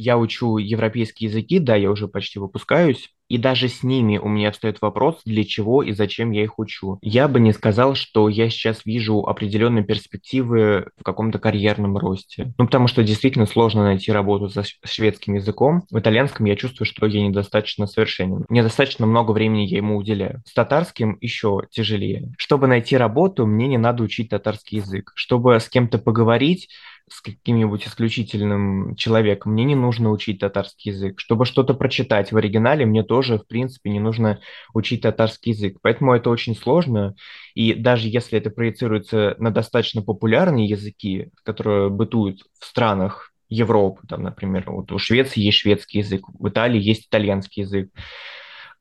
Я 0.00 0.16
учу 0.16 0.58
европейские 0.58 1.28
языки, 1.28 1.58
да, 1.58 1.74
я 1.74 1.90
уже 1.90 2.06
почти 2.06 2.38
выпускаюсь, 2.38 3.10
и 3.28 3.36
даже 3.36 3.68
с 3.68 3.82
ними 3.82 4.16
у 4.16 4.28
меня 4.28 4.52
встает 4.52 4.80
вопрос, 4.80 5.20
для 5.24 5.44
чего 5.44 5.82
и 5.82 5.92
зачем 5.92 6.30
я 6.30 6.44
их 6.44 6.60
учу. 6.60 6.98
Я 7.02 7.26
бы 7.26 7.40
не 7.40 7.52
сказал, 7.52 7.96
что 7.96 8.28
я 8.28 8.48
сейчас 8.48 8.82
вижу 8.84 9.20
определенные 9.26 9.84
перспективы 9.84 10.86
в 10.96 11.02
каком-то 11.02 11.40
карьерном 11.40 11.98
росте. 11.98 12.54
Ну, 12.58 12.66
потому 12.66 12.86
что 12.86 13.02
действительно 13.02 13.46
сложно 13.46 13.82
найти 13.82 14.12
работу 14.12 14.48
со 14.48 14.62
шведским 14.84 15.34
языком. 15.34 15.82
В 15.90 15.98
итальянском 15.98 16.46
я 16.46 16.54
чувствую, 16.54 16.86
что 16.86 17.04
я 17.06 17.20
недостаточно 17.20 17.86
совершенен. 17.86 18.44
Недостаточно 18.48 19.04
много 19.04 19.32
времени 19.32 19.66
я 19.66 19.78
ему 19.78 19.96
уделяю. 19.96 20.42
С 20.46 20.54
татарским 20.54 21.18
еще 21.20 21.62
тяжелее. 21.70 22.32
Чтобы 22.38 22.68
найти 22.68 22.96
работу, 22.96 23.46
мне 23.46 23.66
не 23.66 23.78
надо 23.78 24.04
учить 24.04 24.30
татарский 24.30 24.78
язык. 24.78 25.12
Чтобы 25.16 25.56
с 25.56 25.68
кем-то 25.68 25.98
поговорить, 25.98 26.68
с 27.10 27.20
каким-нибудь 27.20 27.86
исключительным 27.86 28.96
человеком, 28.96 29.52
мне 29.52 29.64
не 29.64 29.74
нужно 29.74 30.10
учить 30.10 30.40
татарский 30.40 30.92
язык. 30.92 31.20
Чтобы 31.20 31.44
что-то 31.44 31.74
прочитать 31.74 32.32
в 32.32 32.36
оригинале, 32.36 32.86
мне 32.86 33.02
тоже, 33.02 33.38
в 33.38 33.46
принципе, 33.46 33.90
не 33.90 34.00
нужно 34.00 34.40
учить 34.74 35.02
татарский 35.02 35.52
язык. 35.52 35.78
Поэтому 35.82 36.14
это 36.14 36.30
очень 36.30 36.56
сложно. 36.56 37.14
И 37.54 37.74
даже 37.74 38.08
если 38.08 38.38
это 38.38 38.50
проецируется 38.50 39.34
на 39.38 39.50
достаточно 39.50 40.02
популярные 40.02 40.66
языки, 40.66 41.30
которые 41.44 41.90
бытуют 41.90 42.40
в 42.60 42.64
странах 42.64 43.32
Европы, 43.48 44.06
там, 44.06 44.22
например, 44.22 44.64
вот 44.70 44.92
у 44.92 44.98
Швеции 44.98 45.40
есть 45.40 45.58
шведский 45.58 45.98
язык, 45.98 46.22
в 46.28 46.48
Италии 46.48 46.80
есть 46.80 47.06
итальянский 47.06 47.62
язык. 47.62 47.90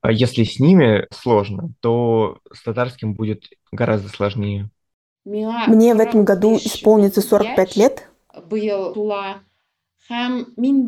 А 0.02 0.12
если 0.12 0.44
с 0.44 0.60
ними 0.60 1.08
сложно, 1.12 1.72
то 1.80 2.40
с 2.54 2.63
татарским 2.63 3.13
будет 3.13 3.46
гораздо 3.72 4.10
сложнее. 4.10 4.70
Мне 5.28 5.94
в 5.94 6.00
этом 6.00 6.24
году 6.24 6.56
исполнится 6.56 7.22
45 7.22 7.76
лет, 7.76 8.07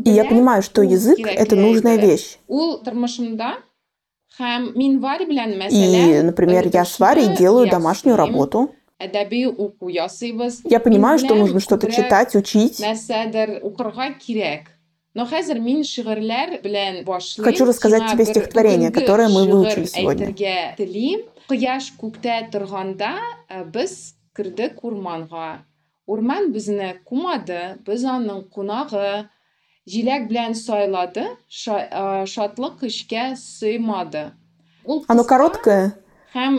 и 0.05 0.09
я 0.11 0.23
понимаю, 0.25 0.61
что 0.63 0.81
язык— 0.81 1.19
это 1.25 1.55
нужная 1.55 1.97
вещь. 1.97 2.37
И, 5.73 6.21
например, 6.21 6.69
я 6.73 6.85
с 6.85 6.99
Варей 6.99 7.35
делаю 7.35 7.69
домашнюю 7.69 8.15
работу. 8.15 8.73
Я 10.65 10.79
понимаю, 10.79 11.19
что 11.19 11.35
нужно 11.35 11.59
что-то 11.59 11.87
читать, 11.91 12.35
учить. 12.35 12.79
Хочу 17.43 17.65
рассказать 17.65 18.11
тебе 18.11 18.25
стихотворение, 18.25 18.91
которое 18.91 19.27
мы 19.27 19.45
выучили 19.51 19.85
сегодня. 19.85 20.27
Урман 26.09 26.47
безне 26.51 26.95
кумады, 27.05 27.77
biz 27.85 28.01
аның 28.09 28.47
кунагы, 28.49 29.29
җиләк 29.85 30.23
белән 30.31 30.55
сайлады, 30.57 31.27
шатлык 31.53 32.81
эшкә 32.89 33.35
сыймады. 33.37 34.31
Оно 35.07 35.23
короткое, 35.23 35.93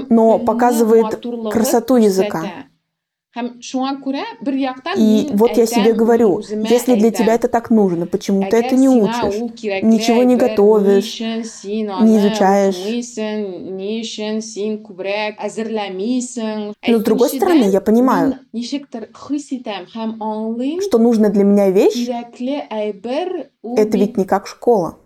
но 0.09 0.39
показывает 0.39 1.19
красоту 1.51 1.97
языка. 1.97 2.45
И 4.97 5.29
вот 5.35 5.57
я 5.57 5.67
себе 5.67 5.93
говорю, 5.93 6.41
если 6.41 6.95
для 6.97 7.11
тебя 7.13 7.35
это 7.35 7.49
так 7.49 7.71
нужно, 7.71 8.07
почему 8.07 8.43
ты 8.51 8.57
это 8.57 8.75
не 8.75 8.89
учишь, 8.89 9.35
ничего 9.83 10.23
не 10.25 10.37
готовишь, 10.37 11.21
не 11.21 12.19
изучаешь. 12.19 12.77
Но 16.87 16.99
с 16.99 17.03
другой 17.05 17.29
стороны, 17.29 17.65
я 17.71 17.81
понимаю, 17.81 18.35
что 20.81 20.99
нужно 20.99 21.31
для 21.31 21.45
меня 21.45 21.71
вещь, 21.71 22.09
это 23.77 23.97
ведь 23.99 24.17
не 24.17 24.25
как 24.25 24.47
школа. 24.49 24.99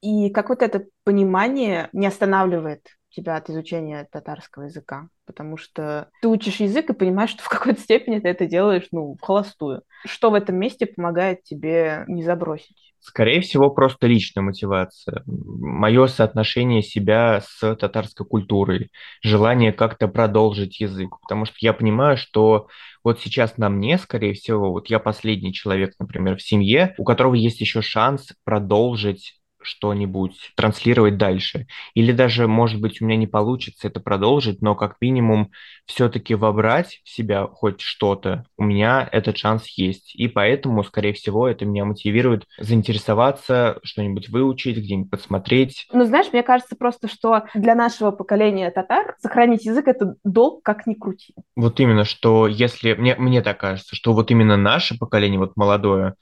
И 0.00 0.30
как 0.30 0.48
вот 0.48 0.62
это 0.62 0.86
понимание 1.04 1.88
не 1.92 2.06
останавливает 2.06 2.86
тебя 3.10 3.36
от 3.36 3.50
изучения 3.50 4.06
татарского 4.10 4.64
языка? 4.64 5.08
Потому 5.26 5.56
что 5.56 6.08
ты 6.22 6.28
учишь 6.28 6.60
язык 6.60 6.90
и 6.90 6.94
понимаешь, 6.94 7.30
что 7.30 7.42
в 7.42 7.48
какой-то 7.48 7.80
степени 7.80 8.18
ты 8.20 8.28
это 8.28 8.46
делаешь, 8.46 8.88
ну, 8.92 9.16
в 9.20 9.24
холостую. 9.24 9.82
Что 10.06 10.30
в 10.30 10.34
этом 10.34 10.56
месте 10.56 10.86
помогает 10.86 11.42
тебе 11.42 12.04
не 12.06 12.22
забросить? 12.22 12.88
Скорее 13.00 13.40
всего, 13.40 13.70
просто 13.70 14.06
личная 14.06 14.42
мотивация. 14.42 15.22
Мое 15.26 16.08
соотношение 16.08 16.82
себя 16.82 17.40
с 17.40 17.76
татарской 17.76 18.26
культурой, 18.26 18.90
желание 19.22 19.72
как-то 19.72 20.08
продолжить 20.08 20.80
язык. 20.80 21.20
Потому 21.22 21.44
что 21.44 21.54
я 21.60 21.72
понимаю, 21.72 22.16
что 22.16 22.66
вот 23.04 23.20
сейчас 23.20 23.56
на 23.56 23.68
мне, 23.68 23.98
скорее 23.98 24.34
всего, 24.34 24.72
вот 24.72 24.88
я 24.88 24.98
последний 24.98 25.52
человек, 25.52 25.94
например, 25.98 26.36
в 26.36 26.42
семье, 26.42 26.94
у 26.98 27.04
которого 27.04 27.34
есть 27.34 27.60
еще 27.60 27.82
шанс 27.82 28.32
продолжить 28.44 29.37
что-нибудь 29.62 30.52
транслировать 30.56 31.16
дальше. 31.16 31.66
Или 31.94 32.12
даже, 32.12 32.46
может 32.46 32.80
быть, 32.80 33.00
у 33.00 33.04
меня 33.04 33.16
не 33.16 33.26
получится 33.26 33.88
это 33.88 34.00
продолжить, 34.00 34.62
но 34.62 34.74
как 34.74 34.96
минимум 35.00 35.50
все-таки 35.86 36.34
вобрать 36.34 37.00
в 37.04 37.08
себя 37.08 37.46
хоть 37.46 37.80
что-то, 37.80 38.44
у 38.56 38.64
меня 38.64 39.08
этот 39.10 39.38
шанс 39.38 39.66
есть. 39.76 40.14
И 40.14 40.28
поэтому, 40.28 40.84
скорее 40.84 41.12
всего, 41.12 41.48
это 41.48 41.64
меня 41.64 41.84
мотивирует 41.84 42.44
заинтересоваться, 42.58 43.78
что-нибудь 43.82 44.28
выучить, 44.28 44.76
где-нибудь 44.76 45.10
подсмотреть. 45.10 45.86
Ну, 45.92 46.04
знаешь, 46.04 46.32
мне 46.32 46.42
кажется 46.42 46.76
просто, 46.76 47.08
что 47.08 47.44
для 47.54 47.74
нашего 47.74 48.10
поколения 48.10 48.70
татар 48.70 49.16
сохранить 49.20 49.64
язык— 49.64 49.86
это 49.88 50.16
долг, 50.24 50.62
как 50.62 50.86
ни 50.86 50.94
крути. 50.94 51.34
Вот 51.56 51.80
именно, 51.80 52.04
что 52.04 52.46
если... 52.46 52.94
Мне, 52.94 53.16
мне 53.16 53.42
так 53.42 53.58
кажется, 53.58 53.96
что 53.96 54.12
вот 54.12 54.30
именно 54.30 54.56
наше 54.56 54.98
поколение, 54.98 55.38
вот 55.38 55.56
молодое, 55.56 56.14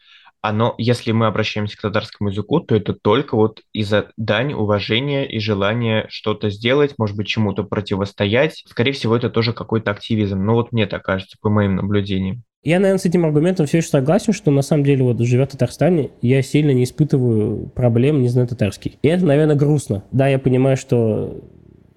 оно, 0.49 0.75
если 0.79 1.13
мы 1.13 1.27
обращаемся 1.27 1.77
к 1.77 1.81
татарскому 1.81 2.31
языку, 2.31 2.61
то 2.61 2.75
это 2.75 2.95
только 2.95 3.37
вот 3.37 3.61
из-за 3.73 4.11
дань 4.17 4.53
уважения 4.53 5.27
и 5.27 5.39
желания 5.39 6.07
что-то 6.09 6.51
сделать, 6.51 6.95
может 6.99 7.17
быть, 7.17 7.27
чему-то 7.27 7.65
противостоять. 7.65 8.63
Скорее 8.67 8.93
всего, 8.93 9.17
это 9.17 9.31
тоже 9.31 9.53
какой-то 9.53 9.91
активизм. 9.91 10.45
Ну 10.45 10.55
вот 10.55 10.73
мне 10.73 10.87
так 10.87 11.03
кажется, 11.03 11.37
по 11.41 11.51
моим 11.51 11.77
наблюдениям. 11.77 12.43
Я, 12.63 12.81
наверное, 12.81 12.99
с 12.99 13.05
этим 13.05 13.25
аргументом 13.25 13.67
все 13.67 13.79
еще 13.79 13.89
согласен, 13.89 14.33
что 14.33 14.51
на 14.51 14.63
самом 14.63 14.83
деле, 14.83 15.05
вот 15.05 15.21
живя 15.21 15.47
в 15.47 15.51
Татарстане, 15.51 16.11
я 16.21 16.43
сильно 16.43 16.73
не 16.73 16.83
испытываю 16.83 17.69
проблем, 17.69 18.23
не 18.23 18.29
знаю 18.29 18.49
татарский. 18.49 18.99
И 19.03 19.09
это, 19.09 19.25
наверное, 19.25 19.55
грустно. 19.55 20.03
Да, 20.11 20.27
я 20.27 20.39
понимаю, 20.39 20.77
что... 20.77 21.45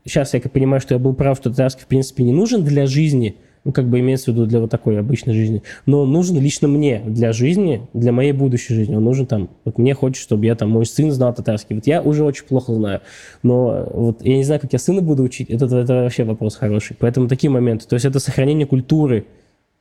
Сейчас 0.06 0.34
я 0.34 0.42
понимаю, 0.42 0.80
что 0.80 0.94
я 0.94 1.00
был 1.00 1.14
прав, 1.16 1.38
что 1.38 1.50
татарский, 1.50 1.84
в 1.84 1.88
принципе, 1.88 2.24
не 2.24 2.34
нужен 2.34 2.64
для 2.64 2.86
жизни, 2.86 3.38
ну, 3.70 3.74
как 3.74 3.88
бы 3.88 4.00
имеется 4.00 4.32
в 4.32 4.34
виду 4.34 4.48
для 4.48 4.60
вот 4.62 4.72
такой 4.72 4.98
обычной 4.98 5.36
жизни, 5.36 5.62
но 5.86 6.02
он 6.02 6.12
нужен 6.12 6.40
лично 6.40 6.68
мне 6.68 7.04
для 7.06 7.34
жизни, 7.34 7.88
для 7.94 8.12
моей 8.12 8.32
будущей 8.32 8.74
жизни. 8.74 8.96
Он 8.96 9.04
нужен 9.04 9.28
там, 9.28 9.50
вот 9.64 9.78
мне 9.78 9.94
хочется, 9.94 10.24
чтобы 10.24 10.48
я 10.48 10.56
там, 10.56 10.72
мой 10.72 10.88
сын 10.88 11.12
знал 11.12 11.36
татарский. 11.36 11.76
Вот 11.76 11.86
я 11.86 12.02
уже 12.02 12.24
очень 12.24 12.46
плохо 12.46 12.74
знаю, 12.74 13.02
но 13.44 13.88
вот 13.94 14.26
я 14.26 14.38
не 14.38 14.44
знаю, 14.44 14.60
как 14.60 14.74
я 14.74 14.80
сына 14.80 15.04
буду 15.04 15.22
учить, 15.22 15.52
это, 15.52 15.66
это 15.66 15.94
вообще 15.94 16.24
вопрос 16.24 16.56
хороший. 16.56 16.96
Поэтому 17.00 17.28
такие 17.28 17.52
моменты, 17.52 17.88
то 17.88 17.94
есть 17.94 18.06
это 18.08 18.20
сохранение 18.20 18.66
культуры, 18.66 19.28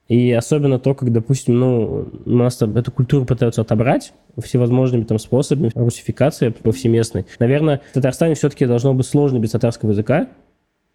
и 0.09 0.33
особенно 0.33 0.79
то, 0.79 0.95
как, 0.95 1.11
допустим, 1.11 1.59
ну, 1.59 2.09
у 2.27 2.31
нас 2.31 2.61
эту 2.61 2.93
культуру 2.93 3.25
пытаются 3.25 3.63
отобрать 3.63 4.13
всевозможными 4.37 5.05
там 5.05 5.19
способами, 5.19 5.71
русификация 5.75 6.51
повсеместной. 6.51 7.25
Наверное, 7.39 7.81
в 7.91 7.95
Татарстане 7.95 8.35
все-таки 8.35 8.67
должно 8.67 8.93
быть 8.93 9.07
сложно 9.07 9.39
без 9.39 9.53
татарского 9.53 9.93
языка, 9.93 10.29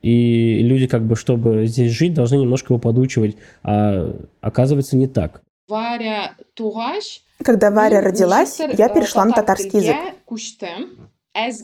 и 0.04 0.62
люди, 0.62 0.86
как 0.88 1.08
бы, 1.08 1.16
чтобы 1.16 1.66
здесь 1.66 1.92
жить, 1.92 2.14
должны 2.14 2.36
немножко 2.36 2.74
его 2.74 2.80
подучивать. 2.80 3.38
А 3.64 4.14
оказывается, 4.42 4.98
не 4.98 5.08
так. 5.08 5.42
Варя 5.70 6.34
Тугаш. 6.56 7.22
Когда 7.42 7.72
Варя 7.72 8.02
родилась, 8.02 8.60
я 8.60 8.90
перешла 8.90 9.24
на 9.24 9.32
татарский 9.32 9.80
язык. 9.80 9.96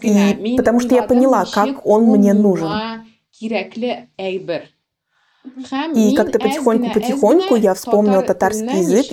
И 0.02 0.56
потому 0.56 0.80
что 0.80 0.96
я 0.96 1.04
поняла, 1.04 1.44
как 1.46 1.86
он 1.86 2.06
мне 2.06 2.34
нужен. 2.34 2.72
И 3.42 3.50
как-то 6.16 6.40
потихоньку-потихоньку 6.40 7.56
я 7.56 7.74
вспомнила 7.74 8.22
татарский 8.22 8.80
язык 8.80 9.06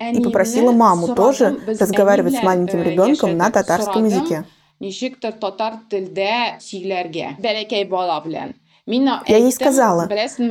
и 0.00 0.22
попросила 0.22 0.72
маму 0.72 1.14
тоже 1.14 1.58
разговаривать 1.66 2.36
с 2.36 2.42
маленьким 2.42 2.82
ребенком 2.82 3.36
на 3.36 3.50
татарском 3.50 4.06
языке 4.06 4.46
ничектер 4.80 5.32
татар 5.32 5.80
телдә 5.90 6.58
сөйләргә 6.62 7.36
бәләкәй 7.42 7.84
бала 7.90 8.22
белән. 8.24 8.54
Я 8.90 9.36
ей 9.36 9.52
сказала, 9.52 10.08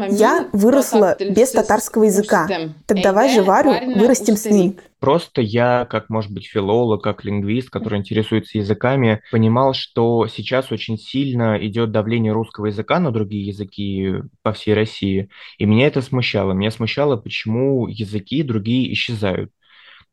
я 0.09 0.47
выросла 0.53 1.17
без 1.19 1.49
татарского 1.51 2.03
языка, 2.03 2.47
так 2.85 3.01
давай 3.01 3.33
же 3.33 3.41
Варю 3.41 3.71
вырастим 3.95 4.35
с 4.37 4.45
ним. 4.45 4.77
Просто 4.99 5.41
я, 5.41 5.85
как, 5.85 6.09
может 6.09 6.31
быть, 6.31 6.45
филолог, 6.45 7.03
как 7.03 7.23
лингвист, 7.23 7.71
который 7.71 7.97
интересуется 7.97 8.59
языками, 8.59 9.21
понимал, 9.31 9.73
что 9.73 10.27
сейчас 10.27 10.71
очень 10.71 10.99
сильно 10.99 11.57
идет 11.59 11.91
давление 11.91 12.31
русского 12.31 12.67
языка 12.67 12.99
на 12.99 13.11
другие 13.11 13.47
языки 13.47 14.15
по 14.43 14.53
всей 14.53 14.73
России. 14.73 15.29
И 15.57 15.65
меня 15.65 15.87
это 15.87 16.01
смущало. 16.01 16.53
Меня 16.53 16.69
смущало, 16.69 17.15
почему 17.15 17.87
языки 17.87 18.43
другие 18.43 18.91
исчезают. 18.93 19.51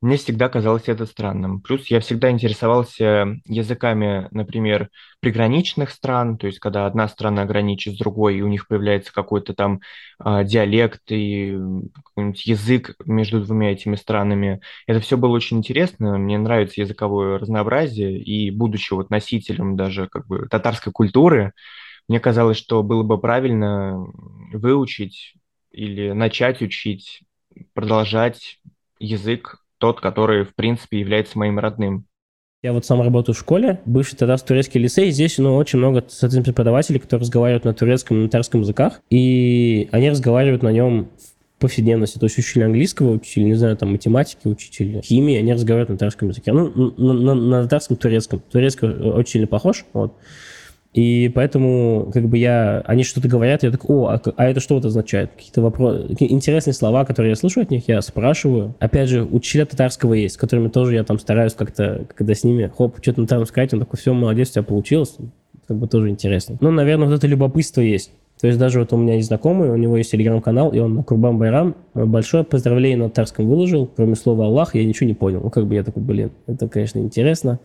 Мне 0.04 0.18
всегда 0.18 0.50
казалось 0.50 0.82
это 0.88 1.06
странным. 1.06 1.62
Плюс 1.62 1.86
я 1.86 1.98
всегда 1.98 2.30
интересовался 2.30 3.40
языками, 3.46 4.28
например, 4.32 4.90
приграничных 5.20 5.88
стран, 5.88 6.36
то 6.36 6.46
есть 6.46 6.58
когда 6.58 6.84
одна 6.84 7.08
страна 7.08 7.46
граничит 7.46 7.94
с 7.94 7.98
другой, 7.98 8.36
и 8.36 8.42
у 8.42 8.48
них 8.48 8.68
появляется 8.68 9.14
какой-то 9.14 9.54
там 9.54 9.80
э, 10.22 10.44
диалект 10.44 11.10
и 11.10 11.58
язык 12.16 12.96
между 13.06 13.42
двумя 13.42 13.72
этими 13.72 13.96
странами. 13.96 14.60
Это 14.86 15.00
все 15.00 15.16
было 15.16 15.30
очень 15.30 15.56
интересно. 15.58 16.18
Мне 16.18 16.36
нравится 16.36 16.82
языковое 16.82 17.38
разнообразие, 17.38 18.22
и 18.22 18.50
будучи 18.50 18.92
вот 18.92 19.08
носителем 19.08 19.74
даже 19.74 20.08
как 20.08 20.26
бы 20.26 20.46
татарской 20.50 20.92
культуры, 20.92 21.54
мне 22.08 22.20
казалось, 22.20 22.58
что 22.58 22.82
было 22.82 23.04
бы 23.04 23.18
правильно 23.18 24.04
выучить 24.52 25.32
или 25.72 26.10
начать 26.12 26.60
учить, 26.60 27.22
продолжать 27.72 28.58
язык 28.98 29.63
тот, 29.84 30.00
который, 30.00 30.44
в 30.44 30.54
принципе, 30.54 30.98
является 30.98 31.38
моим 31.38 31.58
родным. 31.58 32.06
Я 32.62 32.72
вот 32.72 32.86
сам 32.86 33.02
работаю 33.02 33.36
в 33.36 33.38
школе, 33.38 33.82
бывший 33.84 34.16
тогда 34.16 34.38
турецкий 34.38 34.80
лицей, 34.80 35.10
здесь 35.10 35.36
ну, 35.36 35.56
очень 35.56 35.78
много 35.78 36.02
соответственно, 36.08 36.42
преподавателей, 36.42 37.00
которые 37.00 37.24
разговаривают 37.24 37.66
на 37.66 37.74
турецком 37.74 38.16
и 38.16 38.20
на 38.20 38.26
татарском 38.28 38.62
языках, 38.62 39.02
и 39.10 39.90
они 39.92 40.08
разговаривают 40.08 40.62
на 40.62 40.72
нем 40.72 41.10
в 41.58 41.60
повседневности. 41.60 42.18
То 42.18 42.24
есть 42.24 42.38
учитель 42.38 42.64
английского, 42.64 43.10
учитель, 43.10 43.44
не 43.44 43.56
знаю, 43.56 43.76
там, 43.76 43.92
математики, 43.92 44.48
учитель 44.48 45.02
химии, 45.02 45.36
они 45.36 45.52
разговаривают 45.52 45.90
на 45.90 45.96
татарском 45.98 46.30
языке. 46.30 46.54
Ну, 46.54 46.94
на, 46.96 47.12
на, 47.12 47.34
на 47.34 47.62
татарском, 47.64 47.98
турецком. 47.98 48.40
Турецкий 48.50 48.88
очень 48.88 49.32
сильно 49.32 49.46
похож, 49.46 49.84
вот. 49.92 50.14
И 50.94 51.28
поэтому, 51.34 52.08
как 52.14 52.28
бы 52.28 52.38
я, 52.38 52.80
они 52.86 53.02
что-то 53.02 53.26
говорят, 53.26 53.64
я 53.64 53.72
такой, 53.72 53.96
о, 53.96 54.06
а, 54.06 54.22
а 54.36 54.44
это 54.44 54.60
что 54.60 54.76
вот 54.76 54.84
означает? 54.84 55.32
Какие-то 55.32 55.60
вопросы, 55.60 56.06
интересные 56.20 56.72
слова, 56.72 57.04
которые 57.04 57.30
я 57.30 57.36
слышу 57.36 57.60
от 57.60 57.70
них, 57.70 57.88
я 57.88 58.00
спрашиваю. 58.00 58.76
Опять 58.78 59.08
же, 59.08 59.24
учителя 59.24 59.66
татарского 59.66 60.14
есть, 60.14 60.36
с 60.36 60.38
которыми 60.38 60.68
тоже 60.68 60.94
я 60.94 61.02
там 61.02 61.18
стараюсь 61.18 61.54
как-то, 61.54 62.06
когда 62.14 62.32
с 62.32 62.44
ними, 62.44 62.70
хоп, 62.74 62.98
что-то 63.02 63.22
на 63.22 63.26
татарском 63.26 63.46
сказать, 63.46 63.74
он 63.74 63.80
такой, 63.80 63.98
все, 63.98 64.14
молодец, 64.14 64.50
у 64.50 64.52
тебя 64.52 64.62
получилось. 64.62 65.16
Как 65.66 65.76
бы 65.76 65.88
тоже 65.88 66.10
интересно. 66.10 66.58
Ну, 66.60 66.70
наверное, 66.70 67.08
вот 67.08 67.14
это 67.16 67.26
любопытство 67.26 67.80
есть. 67.80 68.12
То 68.40 68.46
есть 68.46 68.58
даже 68.58 68.78
вот 68.78 68.92
у 68.92 68.96
меня 68.96 69.14
есть 69.14 69.28
знакомый, 69.28 69.70
у 69.70 69.76
него 69.76 69.96
есть 69.96 70.12
телеграм-канал, 70.12 70.70
и 70.70 70.78
он 70.78 70.94
на 70.94 71.02
Курбан 71.02 71.38
Байрам 71.38 71.74
большое 71.94 72.44
поздравление 72.44 72.98
на 72.98 73.08
татарском 73.08 73.48
выложил, 73.48 73.86
кроме 73.86 74.14
слова 74.14 74.46
Аллах, 74.46 74.76
я 74.76 74.84
ничего 74.84 75.08
не 75.08 75.14
понял. 75.14 75.40
Ну, 75.42 75.50
как 75.50 75.66
бы 75.66 75.74
я 75.74 75.82
такой, 75.82 76.02
блин, 76.02 76.30
это, 76.46 76.68
конечно, 76.68 77.00
интересно. 77.00 77.58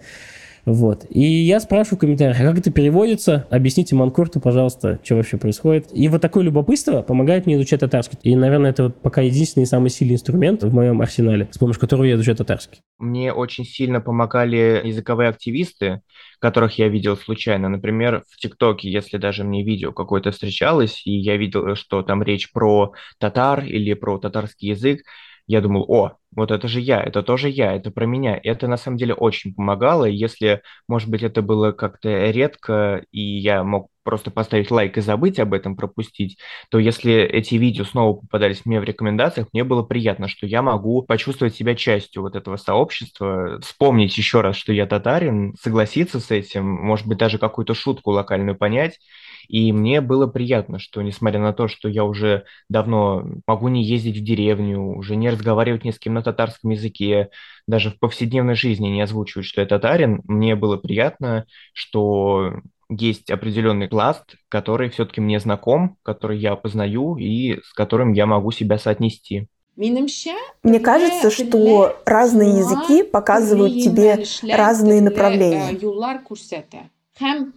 Вот. 0.65 1.05
И 1.09 1.21
я 1.21 1.59
спрашиваю 1.59 1.97
в 1.97 2.01
комментариях, 2.01 2.39
а 2.39 2.43
как 2.43 2.59
это 2.59 2.71
переводится? 2.71 3.47
Объясните 3.49 3.95
Манкурту, 3.95 4.39
пожалуйста, 4.39 4.99
что 5.03 5.15
вообще 5.15 5.37
происходит. 5.37 5.87
И 5.93 6.07
вот 6.07 6.21
такое 6.21 6.43
любопытство 6.43 7.01
помогает 7.01 7.45
мне 7.45 7.55
изучать 7.55 7.79
татарский. 7.79 8.17
И, 8.23 8.35
наверное, 8.35 8.71
это 8.71 8.83
вот 8.83 9.01
пока 9.01 9.21
единственный 9.21 9.65
самый 9.65 9.89
сильный 9.89 10.15
инструмент 10.15 10.63
в 10.63 10.73
моем 10.73 11.01
арсенале, 11.01 11.47
с 11.51 11.57
помощью 11.57 11.81
которого 11.81 12.03
я 12.03 12.15
изучаю 12.15 12.37
татарский. 12.37 12.81
Мне 12.97 13.33
очень 13.33 13.65
сильно 13.65 14.01
помогали 14.01 14.81
языковые 14.83 15.29
активисты, 15.29 16.01
которых 16.39 16.77
я 16.79 16.87
видел 16.87 17.17
случайно. 17.17 17.69
Например, 17.69 18.23
в 18.29 18.37
ТикТоке, 18.37 18.89
если 18.89 19.17
даже 19.17 19.43
мне 19.43 19.63
видео 19.63 19.91
какое-то 19.91 20.31
встречалось, 20.31 21.01
и 21.05 21.11
я 21.11 21.37
видел, 21.37 21.75
что 21.75 22.01
там 22.01 22.23
речь 22.23 22.51
про 22.51 22.93
татар 23.19 23.63
или 23.65 23.93
про 23.93 24.17
татарский 24.17 24.69
язык, 24.69 25.01
я 25.49 25.61
думал, 25.61 25.83
о, 25.87 26.17
вот 26.35 26.51
это 26.51 26.67
же 26.67 26.79
я, 26.79 27.01
это 27.01 27.23
тоже 27.23 27.49
я, 27.49 27.73
это 27.73 27.89
про 27.89 28.05
меня. 28.05 28.39
Это 28.43 28.67
на 28.67 28.77
самом 28.77 28.97
деле 28.97 29.15
очень 29.15 29.55
помогало. 29.55 30.05
Если, 30.05 30.61
может 30.87 31.09
быть, 31.09 31.23
это 31.23 31.41
было 31.41 31.71
как-то 31.71 32.29
редко, 32.29 33.03
и 33.11 33.19
я 33.19 33.63
мог 33.63 33.89
просто 34.03 34.29
поставить 34.29 34.69
лайк 34.69 34.99
и 34.99 35.01
забыть 35.01 35.39
об 35.39 35.55
этом, 35.55 35.75
пропустить, 35.75 36.37
то 36.69 36.77
если 36.77 37.13
эти 37.23 37.55
видео 37.55 37.83
снова 37.83 38.19
попадались 38.19 38.63
мне 38.63 38.79
в 38.79 38.83
рекомендациях, 38.83 39.47
мне 39.51 39.63
было 39.63 39.81
приятно, 39.81 40.27
что 40.27 40.45
я 40.45 40.61
могу 40.61 41.01
почувствовать 41.01 41.55
себя 41.55 41.73
частью 41.73 42.21
вот 42.21 42.35
этого 42.35 42.57
сообщества, 42.57 43.59
вспомнить 43.61 44.15
еще 44.19 44.41
раз, 44.41 44.55
что 44.55 44.71
я 44.71 44.85
татарин, 44.85 45.55
согласиться 45.59 46.19
с 46.19 46.29
этим, 46.29 46.63
может 46.67 47.07
быть, 47.07 47.17
даже 47.17 47.39
какую-то 47.39 47.73
шутку 47.73 48.11
локальную 48.11 48.55
понять, 48.55 48.99
и 49.49 49.73
мне 49.73 49.99
было 49.99 50.27
приятно, 50.27 50.77
что 50.77 51.01
несмотря 51.01 51.39
на 51.39 51.53
то, 51.53 51.67
что 51.67 51.89
я 51.89 52.05
уже 52.05 52.45
давно 52.69 53.25
могу 53.47 53.67
не 53.67 53.83
ездить 53.83 54.17
в 54.17 54.23
деревню, 54.23 54.95
уже 54.95 55.15
не 55.15 55.27
разговаривать 55.29 55.83
ни 55.83 55.89
с 55.89 55.97
кем 55.97 56.13
на 56.13 56.21
татарском 56.21 56.69
языке, 56.69 57.31
даже 57.67 57.89
в 57.89 57.97
повседневной 57.97 58.53
жизни 58.53 58.89
не 58.89 59.01
озвучивать, 59.01 59.47
что 59.47 59.61
я 59.61 59.67
татарин, 59.67 60.21
мне 60.25 60.55
было 60.55 60.77
приятно, 60.77 61.45
что 61.73 62.61
есть 62.89 63.31
определенный 63.31 63.87
пласт, 63.87 64.35
который 64.49 64.91
все-таки 64.91 65.19
мне 65.19 65.39
знаком, 65.39 65.97
который 66.03 66.37
я 66.37 66.55
познаю 66.55 67.17
и 67.17 67.59
с 67.63 67.73
которым 67.73 68.13
я 68.13 68.27
могу 68.27 68.51
себя 68.51 68.77
соотнести. 68.77 69.47
Мне 70.61 70.79
кажется, 70.79 71.31
что 71.31 71.95
разные 72.05 72.49
языки 72.49 73.01
показывают 73.01 73.73
тебе 73.73 74.23
разные 74.53 75.01
направления. 75.01 75.71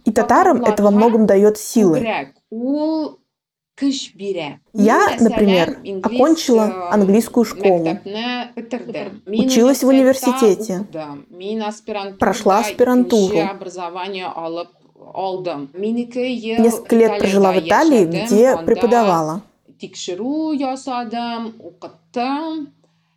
И 0.05 0.11
татарам 0.11 0.63
это 0.63 0.83
во 0.83 0.91
многом 0.91 1.25
дает 1.25 1.57
силы. 1.57 2.05
Я, 4.73 5.17
например, 5.19 5.79
окончила 6.03 6.89
английскую 6.91 7.43
школу, 7.43 7.97
училась 9.25 9.83
в 9.83 9.87
университете, 9.87 10.85
прошла 12.19 12.59
аспирантуру, 12.59 13.35
несколько 16.59 16.95
лет 16.95 17.17
прожила 17.19 17.51
в 17.51 17.59
Италии, 17.59 18.05
где 18.05 18.57
преподавала. 18.57 19.41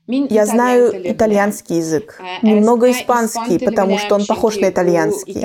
Я 0.06 0.46
знаю 0.46 0.92
итальянский 1.04 1.78
язык, 1.78 2.20
немного 2.42 2.90
испанский, 2.90 3.58
потому 3.58 3.98
что 3.98 4.14
он 4.14 4.26
похож 4.26 4.56
на 4.56 4.68
итальянский. 4.68 5.44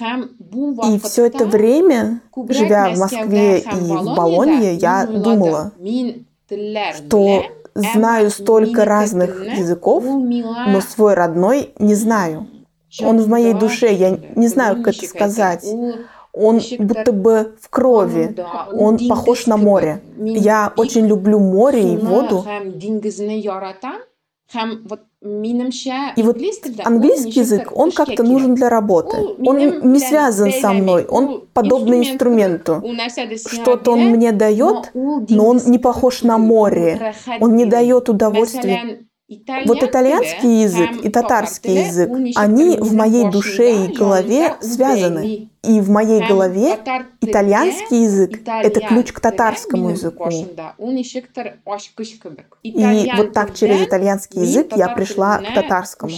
И 0.00 0.98
все 0.98 1.26
это 1.26 1.46
время, 1.46 2.20
живя 2.48 2.90
в 2.90 2.98
Москве 2.98 3.60
и 3.60 3.64
в 3.64 4.14
Болонье, 4.16 4.74
я 4.74 5.06
думала, 5.06 5.72
что 6.94 7.44
знаю 7.74 8.30
столько 8.30 8.84
разных 8.84 9.44
языков, 9.56 10.04
но 10.04 10.80
свой 10.80 11.14
родной 11.14 11.72
не 11.78 11.94
знаю. 11.94 12.48
Он 13.02 13.20
в 13.20 13.28
моей 13.28 13.54
душе, 13.54 13.92
я 13.92 14.10
не 14.36 14.48
знаю, 14.48 14.82
как 14.82 14.94
это 14.94 15.06
сказать. 15.06 15.64
Он 16.34 16.60
будто 16.78 17.12
бы 17.12 17.54
в 17.60 17.68
крови. 17.70 18.36
Он 18.72 18.98
похож 19.08 19.46
на 19.46 19.56
море. 19.56 20.02
Я 20.18 20.72
очень 20.76 21.06
люблю 21.06 21.38
море 21.38 21.94
и 21.94 21.96
воду. 21.96 22.44
И 26.16 26.22
вот 26.22 26.36
английский 26.84 27.40
язык, 27.40 27.72
он 27.74 27.92
как-то 27.92 28.22
нужен 28.22 28.54
для 28.54 28.68
работы. 28.68 29.16
Он 29.46 29.92
не 29.92 29.98
связан 29.98 30.52
со 30.52 30.72
мной, 30.72 31.06
он 31.06 31.46
подобный 31.52 32.00
инструменту. 32.00 32.82
Что-то 33.46 33.92
он 33.92 34.00
мне 34.10 34.32
дает, 34.32 34.90
но 34.94 35.48
он 35.48 35.60
не 35.66 35.78
похож 35.78 36.22
на 36.22 36.36
море. 36.38 37.14
Он 37.40 37.56
не 37.56 37.64
дает 37.64 38.08
удовольствия 38.08 39.06
вот 39.64 39.82
итальянский 39.82 40.62
язык 40.62 41.02
и 41.02 41.08
татарский 41.08 41.86
язык, 41.86 42.10
они 42.36 42.76
в 42.76 42.92
моей 42.94 43.30
душе 43.30 43.86
и 43.86 43.92
голове 43.92 44.54
связаны. 44.60 45.48
И 45.62 45.80
в 45.80 45.88
моей 45.88 46.26
голове 46.28 46.78
итальянский 47.22 48.02
язык– 48.02 48.40
это 48.46 48.80
ключ 48.80 49.12
к 49.12 49.20
татарскому 49.20 49.90
языку. 49.90 50.28
И 52.62 53.12
вот 53.16 53.32
так 53.32 53.54
через 53.54 53.80
итальянский 53.80 54.42
язык 54.42 54.76
я 54.76 54.88
пришла 54.88 55.38
к 55.38 55.54
татарскому. 55.54 56.12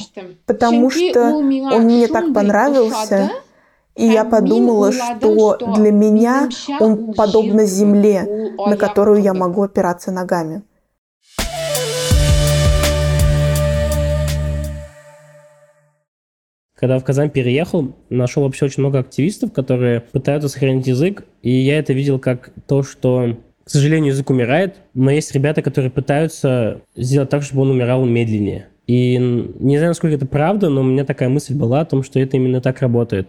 Потому 0.47 0.91
что 0.91 1.37
он 1.37 1.85
мне 1.85 2.09
так 2.09 2.35
понравился, 2.35 3.31
и 3.95 4.05
я 4.05 4.25
подумала, 4.25 4.91
что 4.91 5.57
для 5.77 5.93
меня 5.93 6.49
он 6.81 7.15
подобно 7.15 7.65
земле, 7.67 8.55
на 8.59 8.77
которую 8.77 9.23
я 9.23 9.33
могу 9.33 9.63
опираться 9.63 10.11
ногами. 10.11 10.63
Когда 16.77 16.99
в 16.99 17.05
Казань 17.05 17.31
переехал, 17.31 17.97
нашел 18.11 18.43
вообще 18.43 18.67
очень 18.67 18.83
много 18.83 18.99
активистов, 18.99 19.51
которые 19.51 20.03
пытаются 20.03 20.51
сохранить 20.51 20.87
язык, 20.87 21.25
и 21.41 21.51
я 21.51 21.79
это 21.79 21.95
видел 21.95 22.19
как 22.19 22.51
то, 22.67 22.83
что, 22.83 23.39
к 23.65 23.71
сожалению, 23.71 24.13
язык 24.13 24.29
умирает, 24.29 24.77
но 24.93 25.11
есть 25.11 25.33
ребята, 25.33 25.63
которые 25.63 25.91
пытаются 25.91 26.83
сделать 26.95 27.31
так, 27.31 27.43
чтобы 27.43 27.63
он 27.63 27.71
умирал 27.71 28.05
медленнее. 28.05 28.69
И 28.87 29.17
не 29.17 29.79
знаю, 29.79 29.93
насколько 29.93 30.17
это 30.17 30.27
правда, 30.27 30.69
но 30.69 30.83
у 30.83 30.85
меня 30.85 31.07
такая 31.07 31.31
мысль 31.31 31.55
была 31.55 31.81
о 31.81 31.87
том, 31.87 32.03
что 32.03 32.21
это 32.21 32.37
именно 32.37 32.61
так 32.61 32.83
работает. 32.83 33.27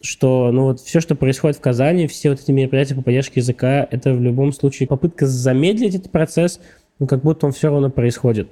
Что, 0.00 0.52
ну 0.52 0.66
вот, 0.66 0.80
все, 0.80 1.00
что 1.00 1.16
происходит 1.16 1.56
в 1.56 1.60
Казани, 1.60 2.06
все 2.06 2.30
вот 2.30 2.40
эти 2.40 2.52
мероприятия 2.52 2.94
по 2.94 3.02
поддержке 3.02 3.40
языка, 3.40 3.86
это 3.90 4.14
в 4.14 4.22
любом 4.22 4.52
случае 4.52 4.86
попытка 4.86 5.26
замедлить 5.26 5.96
этот 5.96 6.12
процесс, 6.12 6.60
но 7.00 7.08
как 7.08 7.22
будто 7.22 7.46
он 7.46 7.52
все 7.52 7.68
равно 7.68 7.90
происходит. 7.90 8.48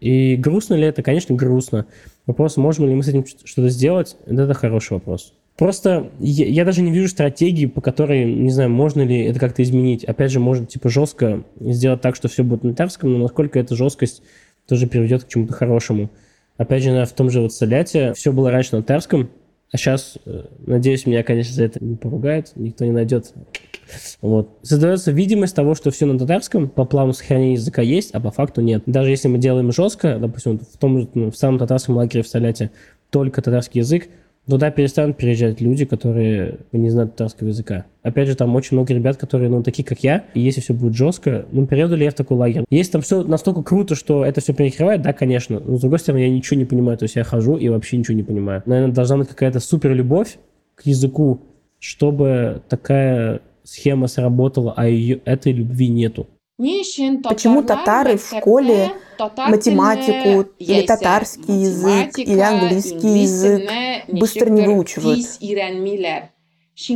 И 0.00 0.36
грустно 0.36 0.74
ли 0.74 0.84
это? 0.84 1.02
Конечно, 1.02 1.34
грустно. 1.34 1.86
Вопрос, 2.26 2.56
можем 2.56 2.86
ли 2.86 2.94
мы 2.94 3.02
с 3.02 3.08
этим 3.08 3.24
что-то 3.26 3.68
сделать, 3.68 4.16
это 4.26 4.54
хороший 4.54 4.94
вопрос. 4.94 5.32
Просто 5.56 6.10
я, 6.20 6.46
я 6.46 6.64
даже 6.66 6.82
не 6.82 6.92
вижу 6.92 7.08
стратегии, 7.08 7.64
по 7.64 7.80
которой, 7.80 8.24
не 8.24 8.50
знаю, 8.50 8.68
можно 8.68 9.02
ли 9.02 9.22
это 9.22 9.40
как-то 9.40 9.62
изменить. 9.62 10.04
Опять 10.04 10.30
же, 10.30 10.38
можно 10.38 10.66
типа 10.66 10.90
жестко 10.90 11.44
сделать 11.58 12.02
так, 12.02 12.14
что 12.14 12.28
все 12.28 12.44
будет 12.44 12.62
на 12.62 12.70
татарском, 12.70 13.12
но 13.12 13.18
насколько 13.18 13.58
эта 13.58 13.74
жесткость 13.74 14.22
тоже 14.68 14.86
приведет 14.86 15.24
к 15.24 15.28
чему-то 15.28 15.54
хорошему. 15.54 16.10
Опять 16.58 16.82
же, 16.82 17.04
в 17.04 17.12
том 17.12 17.30
же 17.30 17.40
вот 17.40 17.54
Соляте 17.54 18.12
все 18.12 18.32
было 18.32 18.50
раньше 18.50 18.76
на 18.76 18.82
татарском, 18.82 19.30
а 19.72 19.76
сейчас, 19.76 20.16
э, 20.24 20.44
надеюсь, 20.66 21.06
меня, 21.06 21.22
конечно, 21.22 21.54
за 21.54 21.64
это 21.64 21.84
не 21.84 21.96
поругают, 21.96 22.52
никто 22.54 22.84
не 22.84 22.92
найдет. 22.92 23.32
Вот. 24.20 24.58
Создается 24.62 25.12
видимость 25.12 25.54
того, 25.54 25.74
что 25.74 25.90
все 25.90 26.06
на 26.06 26.18
татарском, 26.18 26.68
по 26.68 26.84
плану 26.84 27.12
сохранения 27.12 27.54
языка 27.54 27.82
есть, 27.82 28.10
а 28.12 28.20
по 28.20 28.30
факту 28.30 28.60
нет. 28.60 28.82
Даже 28.86 29.10
если 29.10 29.28
мы 29.28 29.38
делаем 29.38 29.72
жестко, 29.72 30.18
допустим, 30.18 30.58
в 30.58 30.76
том 30.78 31.00
же, 31.00 31.08
ну, 31.14 31.30
в 31.30 31.36
самом 31.36 31.58
татарском 31.58 31.96
лагере 31.96 32.22
в 32.22 32.28
Соляте 32.28 32.70
только 33.10 33.42
татарский 33.42 33.80
язык, 33.80 34.08
Туда 34.48 34.70
перестанут 34.70 35.16
приезжать 35.16 35.60
люди, 35.60 35.84
которые 35.84 36.58
не 36.70 36.88
знают 36.88 37.12
татарского 37.12 37.48
языка. 37.48 37.86
Опять 38.02 38.28
же, 38.28 38.36
там 38.36 38.54
очень 38.54 38.76
много 38.76 38.94
ребят, 38.94 39.16
которые, 39.16 39.50
ну, 39.50 39.62
такие, 39.64 39.82
как 39.82 40.04
я, 40.04 40.24
и 40.34 40.40
если 40.40 40.60
все 40.60 40.72
будет 40.72 40.94
жестко, 40.94 41.46
ну, 41.50 41.66
перееду 41.66 41.96
ли 41.96 42.04
я 42.04 42.12
в 42.12 42.14
такой 42.14 42.36
лагерь? 42.36 42.64
Если 42.70 42.92
там 42.92 43.02
все 43.02 43.24
настолько 43.24 43.62
круто, 43.62 43.96
что 43.96 44.24
это 44.24 44.40
все 44.40 44.54
перекрывает, 44.54 45.02
да, 45.02 45.12
конечно. 45.12 45.58
Но, 45.58 45.76
с 45.76 45.80
другой 45.80 45.98
стороны, 45.98 46.22
я 46.22 46.30
ничего 46.30 46.58
не 46.58 46.64
понимаю, 46.64 46.96
то 46.96 47.04
есть 47.04 47.16
я 47.16 47.24
хожу 47.24 47.56
и 47.56 47.68
вообще 47.68 47.96
ничего 47.96 48.16
не 48.16 48.22
понимаю. 48.22 48.62
Наверное, 48.66 48.94
должна 48.94 49.16
быть 49.16 49.28
какая-то 49.28 49.58
супер 49.58 49.92
любовь 49.92 50.38
к 50.76 50.86
языку, 50.86 51.40
чтобы 51.80 52.62
такая 52.68 53.40
схема 53.64 54.06
сработала, 54.06 54.74
а 54.76 54.86
ее, 54.86 55.20
этой 55.24 55.52
любви 55.52 55.88
нету. 55.88 56.28
Почему 56.58 57.62
татары 57.62 58.16
в 58.16 58.26
школе 58.26 58.92
математику 59.48 60.48
или 60.58 60.86
татарский 60.86 61.54
язык 61.62 62.18
или 62.18 62.40
английский 62.40 63.18
язык 63.22 63.70
быстро 64.08 64.48
не 64.50 64.62
выучивают? 64.62 65.18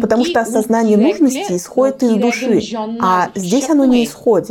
Потому 0.01 0.25
что 0.25 0.41
осознание 0.41 0.97
нужности 0.97 1.57
исходит 1.57 2.03
из 2.03 2.11
души, 2.17 2.61
а 3.01 3.31
здесь 3.35 3.69
оно 3.71 3.85
не 3.87 4.05
исходит. 4.05 4.51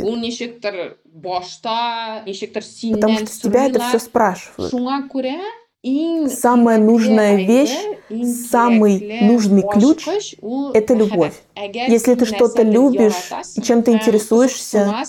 Потому 2.92 3.18
что 3.18 3.26
с 3.26 3.38
тебя 3.40 3.66
это 3.66 3.80
все 3.80 3.98
спрашивают. 3.98 4.70
Самая 5.82 6.78
нужная 6.78 7.36
вещь, 7.36 7.76
самый 8.50 9.20
нужный 9.22 9.62
ключ– 9.62 10.06
это 10.74 10.94
любовь. 10.94 11.34
Если 11.56 12.14
ты 12.14 12.26
что-то 12.26 12.62
любишь 12.62 13.30
и 13.56 13.62
чем-то 13.62 13.92
интересуешься, 13.92 15.04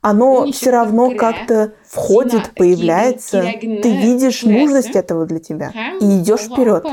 оно 0.00 0.50
все 0.52 0.70
равно 0.70 1.10
как-то 1.14 1.74
входит, 1.86 2.54
появляется. 2.54 3.42
Ты 3.60 3.96
видишь 3.96 4.42
нужность 4.42 4.96
этого 4.96 5.26
для 5.26 5.38
тебя 5.38 5.72
и 6.00 6.18
идешь 6.18 6.42
вперед. 6.42 6.84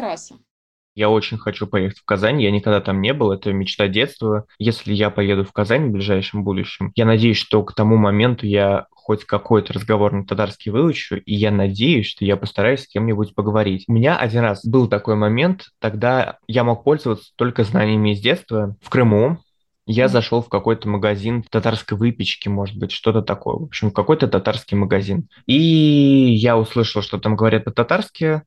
Я 0.95 1.09
очень 1.09 1.37
хочу 1.37 1.65
поехать 1.65 1.99
в 1.99 2.05
Казань. 2.05 2.41
Я 2.41 2.51
никогда 2.51 2.79
там 2.79 3.01
не 3.01 3.13
был. 3.13 3.31
Это 3.31 3.51
мечта 3.51 3.87
детства. 3.87 4.45
Если 4.59 4.93
я 4.93 5.09
поеду 5.09 5.43
в 5.43 5.51
Казань 5.51 5.87
в 5.87 5.91
ближайшем 5.91 6.43
будущем, 6.43 6.91
я 6.95 7.05
надеюсь, 7.05 7.37
что 7.37 7.63
к 7.63 7.73
тому 7.73 7.97
моменту 7.97 8.45
я 8.45 8.87
хоть 9.03 9.25
какой-то 9.25 9.73
разговор 9.73 10.13
на 10.13 10.25
татарский 10.25 10.71
выучу, 10.71 11.17
и 11.17 11.35
я 11.35 11.51
надеюсь, 11.51 12.07
что 12.07 12.23
я 12.23 12.37
постараюсь 12.37 12.83
с 12.83 12.87
кем-нибудь 12.87 13.35
поговорить. 13.35 13.83
У 13.89 13.91
меня 13.91 14.17
один 14.17 14.41
раз 14.41 14.65
был 14.65 14.87
такой 14.87 15.15
момент, 15.15 15.65
тогда 15.79 16.37
я 16.47 16.63
мог 16.63 16.85
пользоваться 16.85 17.31
только 17.35 17.65
знаниями 17.65 18.13
из 18.13 18.21
детства. 18.21 18.77
В 18.81 18.89
Крыму 18.89 19.39
я 19.85 20.07
зашел 20.07 20.41
в 20.41 20.47
какой-то 20.47 20.87
магазин 20.87 21.43
татарской 21.43 21.97
выпечки, 21.97 22.47
может 22.47 22.77
быть, 22.77 22.93
что-то 22.93 23.21
такое. 23.21 23.57
В 23.57 23.63
общем, 23.63 23.91
какой-то 23.91 24.29
татарский 24.29 24.77
магазин. 24.77 25.27
И 25.47 25.55
я 25.55 26.57
услышал, 26.57 27.01
что 27.01 27.19
там 27.19 27.35
говорят 27.35 27.65
по-татарски, 27.65 28.43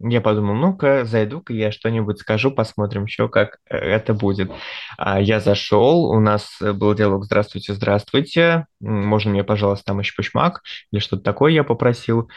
я 0.00 0.20
подумал, 0.20 0.54
ну-ка, 0.54 1.04
зайду-ка 1.04 1.52
я 1.52 1.72
что-нибудь 1.72 2.20
скажу, 2.20 2.50
посмотрим 2.50 3.04
еще, 3.04 3.28
как 3.28 3.58
э, 3.68 3.76
это 3.76 4.14
будет. 4.14 4.50
А 4.96 5.20
я 5.20 5.40
зашел, 5.40 6.04
у 6.06 6.20
нас 6.20 6.58
был 6.60 6.94
диалог 6.94 7.24
«Здравствуйте, 7.24 7.74
здравствуйте, 7.74 8.66
можно 8.80 9.30
мне, 9.32 9.44
пожалуйста, 9.44 9.86
там 9.86 10.00
еще 10.00 10.14
пучмак?» 10.16 10.62
или 10.92 11.00
что-то 11.00 11.22
такое 11.22 11.52
я 11.52 11.64
попросил. 11.64 12.28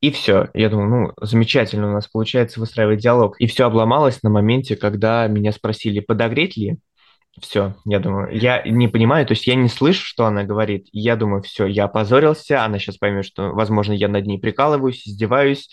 И 0.00 0.10
все. 0.10 0.48
Я 0.54 0.70
думал, 0.70 0.86
ну, 0.86 1.12
замечательно 1.20 1.90
у 1.90 1.92
нас 1.92 2.06
получается 2.06 2.60
выстраивать 2.60 3.00
диалог. 3.00 3.36
И 3.40 3.46
все 3.46 3.66
обломалось 3.66 4.22
на 4.22 4.30
моменте, 4.30 4.76
когда 4.76 5.26
меня 5.26 5.52
спросили, 5.52 6.00
подогреть 6.00 6.56
ли? 6.56 6.78
Все, 7.38 7.74
я 7.84 8.00
думаю, 8.00 8.36
я 8.36 8.62
не 8.64 8.88
понимаю, 8.88 9.24
то 9.24 9.32
есть 9.32 9.46
я 9.46 9.54
не 9.54 9.68
слышу, 9.68 10.04
что 10.04 10.26
она 10.26 10.44
говорит. 10.44 10.88
Я 10.92 11.16
думаю, 11.16 11.42
все, 11.42 11.66
я 11.66 11.84
опозорился, 11.84 12.64
она 12.64 12.78
сейчас 12.78 12.96
поймет, 12.96 13.24
что, 13.24 13.52
возможно, 13.52 13.92
я 13.92 14.08
над 14.08 14.26
ней 14.26 14.38
прикалываюсь, 14.38 15.06
издеваюсь. 15.06 15.70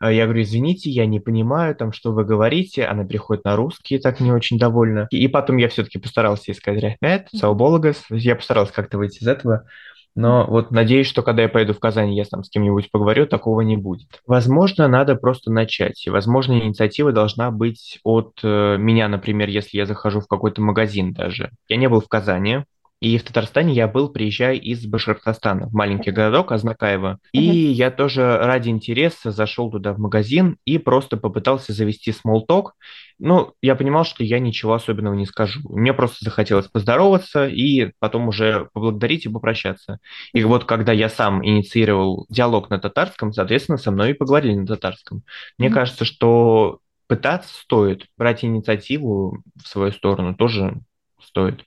А 0.00 0.10
я 0.10 0.24
говорю, 0.24 0.42
извините, 0.42 0.90
я 0.90 1.06
не 1.06 1.20
понимаю, 1.20 1.74
там, 1.74 1.92
что 1.92 2.12
вы 2.12 2.24
говорите. 2.24 2.84
Она 2.84 3.04
переходит 3.04 3.44
на 3.44 3.56
русский, 3.56 3.98
так 3.98 4.20
не 4.20 4.32
очень 4.32 4.58
довольна. 4.58 5.06
И 5.10 5.28
потом 5.28 5.58
я 5.58 5.68
все-таки 5.68 5.98
постарался 5.98 6.52
искать 6.52 6.82
рахмет, 6.82 7.28
саубологас. 7.34 8.04
Я 8.08 8.36
постарался 8.36 8.72
как-то 8.72 8.98
выйти 8.98 9.22
из 9.22 9.28
этого. 9.28 9.66
Но 10.14 10.46
вот 10.46 10.70
надеюсь, 10.70 11.06
что 11.06 11.22
когда 11.22 11.42
я 11.42 11.48
поеду 11.48 11.72
в 11.72 11.80
Казань, 11.80 12.12
я 12.12 12.24
там 12.24 12.44
с 12.44 12.50
кем-нибудь 12.50 12.90
поговорю, 12.90 13.26
такого 13.26 13.62
не 13.62 13.76
будет. 13.76 14.08
Возможно, 14.26 14.86
надо 14.88 15.14
просто 15.14 15.50
начать. 15.50 16.06
Возможно, 16.06 16.52
инициатива 16.52 17.12
должна 17.12 17.50
быть 17.50 17.98
от 18.04 18.38
э, 18.42 18.76
меня, 18.78 19.08
например, 19.08 19.48
если 19.48 19.78
я 19.78 19.86
захожу 19.86 20.20
в 20.20 20.26
какой-то 20.26 20.60
магазин 20.60 21.14
даже. 21.14 21.50
Я 21.68 21.76
не 21.76 21.88
был 21.88 22.00
в 22.00 22.08
Казани, 22.08 22.64
и 23.02 23.18
в 23.18 23.24
Татарстане 23.24 23.74
я 23.74 23.88
был, 23.88 24.10
приезжая 24.10 24.54
из 24.54 24.86
Башкортостана, 24.86 25.66
в 25.66 25.72
маленький 25.72 26.12
городок 26.12 26.52
Азнакаево. 26.52 27.18
И 27.32 27.40
uh-huh. 27.40 27.72
я 27.72 27.90
тоже 27.90 28.38
ради 28.38 28.68
интереса 28.68 29.32
зашел 29.32 29.72
туда 29.72 29.92
в 29.92 29.98
магазин 29.98 30.56
и 30.64 30.78
просто 30.78 31.16
попытался 31.16 31.72
завести 31.72 32.12
смолток. 32.12 32.74
Ну, 33.18 33.54
я 33.60 33.74
понимал, 33.74 34.04
что 34.04 34.22
я 34.22 34.38
ничего 34.38 34.74
особенного 34.74 35.14
не 35.14 35.26
скажу. 35.26 35.58
Мне 35.64 35.92
просто 35.92 36.18
захотелось 36.24 36.68
поздороваться 36.68 37.48
и 37.48 37.90
потом 37.98 38.28
уже 38.28 38.68
поблагодарить 38.72 39.26
и 39.26 39.28
попрощаться. 39.28 39.98
И 40.32 40.44
вот 40.44 40.64
когда 40.64 40.92
я 40.92 41.08
сам 41.08 41.44
инициировал 41.44 42.26
диалог 42.28 42.70
на 42.70 42.78
татарском, 42.78 43.32
соответственно, 43.32 43.78
со 43.78 43.90
мной 43.90 44.12
и 44.12 44.14
поговорили 44.14 44.54
на 44.54 44.66
татарском. 44.68 45.24
Мне 45.58 45.70
uh-huh. 45.70 45.72
кажется, 45.72 46.04
что 46.04 46.78
пытаться 47.08 47.52
стоит, 47.62 48.06
брать 48.16 48.44
инициативу 48.44 49.42
в 49.60 49.66
свою 49.66 49.90
сторону 49.90 50.36
тоже 50.36 50.76
стоит. 51.20 51.64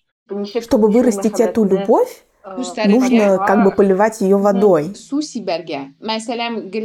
Чтобы 0.61 0.89
вырастить 0.89 1.39
эту 1.39 1.63
любовь, 1.63 2.23
нужно 2.85 3.37
как 3.45 3.63
бы 3.63 3.71
поливать 3.71 4.21
ее 4.21 4.37
водой. 4.37 4.93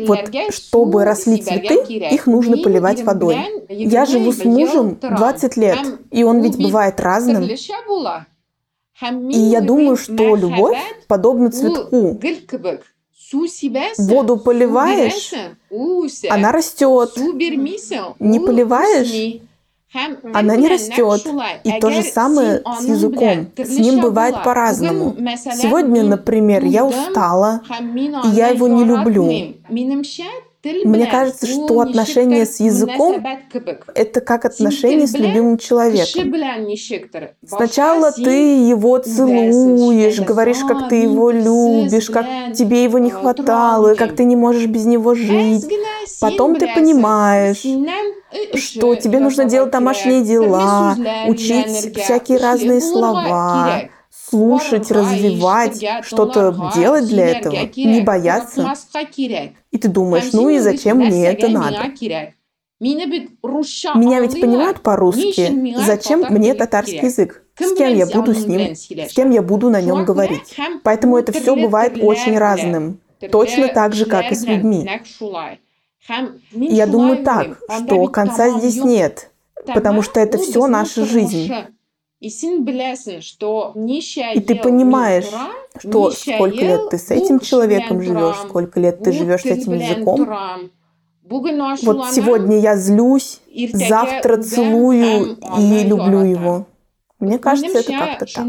Вот 0.07 0.31
чтобы 0.53 1.05
росли 1.05 1.39
цветы, 1.39 1.75
их 2.11 2.27
нужно 2.27 2.59
поливать 2.59 3.03
водой. 3.03 3.39
Я 3.69 4.05
живу 4.05 4.33
с 4.33 4.45
мужем 4.45 4.99
20 5.01 5.57
лет, 5.57 5.79
и 6.11 6.23
он 6.23 6.41
ведь 6.43 6.59
бывает 6.63 7.01
разным. 7.01 7.45
И 9.31 9.39
я 9.39 9.61
думаю, 9.63 9.97
что 9.97 10.37
любовь 10.37 10.79
подобна 11.09 11.51
цветку. 11.51 12.21
Воду 13.99 14.37
поливаешь, 14.39 15.33
она 16.29 16.53
растет. 16.53 17.17
Не 18.19 18.41
поливаешь, 18.41 19.41
она 20.35 20.57
не 20.57 20.69
растет. 20.69 21.27
И 21.65 21.73
то 21.81 21.91
же 21.91 22.03
самое 22.03 22.63
с 22.79 22.85
языком. 22.85 23.49
С 23.57 23.79
ним 23.79 24.01
бывает 24.01 24.43
по-разному. 24.45 25.17
Сегодня, 25.37 26.03
например, 26.05 26.65
я 26.65 26.85
устала, 26.85 27.63
и 28.25 28.29
я 28.29 28.49
его 28.49 28.69
не 28.69 28.85
люблю. 28.85 29.55
Мне 30.63 31.07
кажется, 31.07 31.47
что 31.47 31.81
отношения 31.81 32.45
с 32.45 32.61
языком— 32.61 33.25
это 33.95 34.21
как 34.21 34.45
отношения 34.45 35.07
с 35.07 35.15
любимым 35.15 35.57
человеком. 35.57 36.35
Сначала 37.47 38.13
ты 38.13 38.69
его 38.69 38.99
целуешь, 38.99 40.21
говоришь, 40.21 40.63
как 40.69 40.91
ты 40.91 40.97
его 40.97 41.31
любишь, 41.31 42.11
как 42.11 42.27
тебе 42.55 42.85
его 42.85 42.99
не 42.99 43.11
хватало, 43.11 43.95
как 43.95 44.15
ты 44.17 44.25
не 44.25 44.37
можешь 44.37 44.67
без 44.67 44.85
него 44.85 45.15
жить. 45.15 45.67
Потом 46.21 46.57
ты 46.57 46.69
понимаешь, 46.75 47.65
что 48.55 48.95
тебе 48.97 49.21
нужно 49.21 49.47
делать 49.47 49.71
домашние 49.71 50.23
дела, 50.23 50.95
учить 51.27 51.97
всякие 51.97 52.39
разные 52.39 52.83
слова, 52.83 53.85
слушать, 54.29 54.91
развивать, 54.91 55.83
что-то 56.03 56.71
делать 56.75 57.07
для 57.07 57.29
этого, 57.31 57.57
не 57.77 58.03
бояться. 58.03 58.75
И 59.71 59.79
ты 59.79 59.89
думаешь, 59.89 60.33
ну 60.33 60.49
и 60.49 60.59
зачем 60.59 60.99
мне 60.99 61.27
это 61.27 61.49
надо? 61.49 61.93
Меня 62.81 64.21
ведь 64.21 64.41
понимают 64.41 64.81
по-русски. 64.81 65.75
Зачем 65.85 66.25
мне 66.31 66.55
татарский 66.55 67.05
язык? 67.05 67.45
С 67.59 67.75
кем 67.75 67.95
я 67.95 68.07
буду 68.07 68.35
с 68.35 68.47
ним? 68.47 68.75
С 68.75 69.13
кем 69.13 69.31
я 69.31 69.43
буду 69.43 69.69
на 69.71 69.83
нем 69.83 70.05
говорить? 70.05 70.57
Поэтому 70.83 71.19
это 71.19 71.33
все 71.33 71.55
бывает 71.55 72.03
очень 72.03 72.39
разным. 72.39 73.01
Точно 73.31 73.69
так 73.69 73.95
же, 73.95 74.07
как 74.07 74.33
и 74.33 74.35
с 74.35 74.45
людьми. 74.45 74.89
Я 76.53 76.87
думаю 76.87 77.23
так, 77.23 77.59
что 77.85 78.07
конца 78.07 78.59
здесь 78.59 78.83
нет, 78.83 79.31
потому 79.67 80.03
что 80.03 80.19
это 80.21 80.39
все 80.39 80.67
наша 80.67 81.05
жизнь. 81.05 81.53
И 82.21 82.29
ты 84.41 84.55
понимаешь, 84.57 85.25
что 85.79 86.11
сколько 86.11 86.57
лет 86.57 86.91
ты 86.91 86.99
с 86.99 87.11
этим 87.11 87.41
человеком 87.41 88.03
живешь, 88.03 88.37
сколько 88.47 88.79
лет 88.79 89.03
ты 89.03 89.13
живешь 89.13 89.41
с 89.41 89.47
этим 89.47 89.73
языком, 89.73 90.29
Вот 91.83 92.11
сегодня 92.13 92.59
я 92.59 92.77
злюсь, 92.77 93.41
завтра 93.73 94.43
целую 94.43 95.39
и 95.59 95.85
люблю 95.85 96.23
его. 96.25 96.67
Мне 97.21 97.39
кажется, 97.39 97.79
это 97.79 97.93
как-то 97.93 98.27
так. 98.27 98.47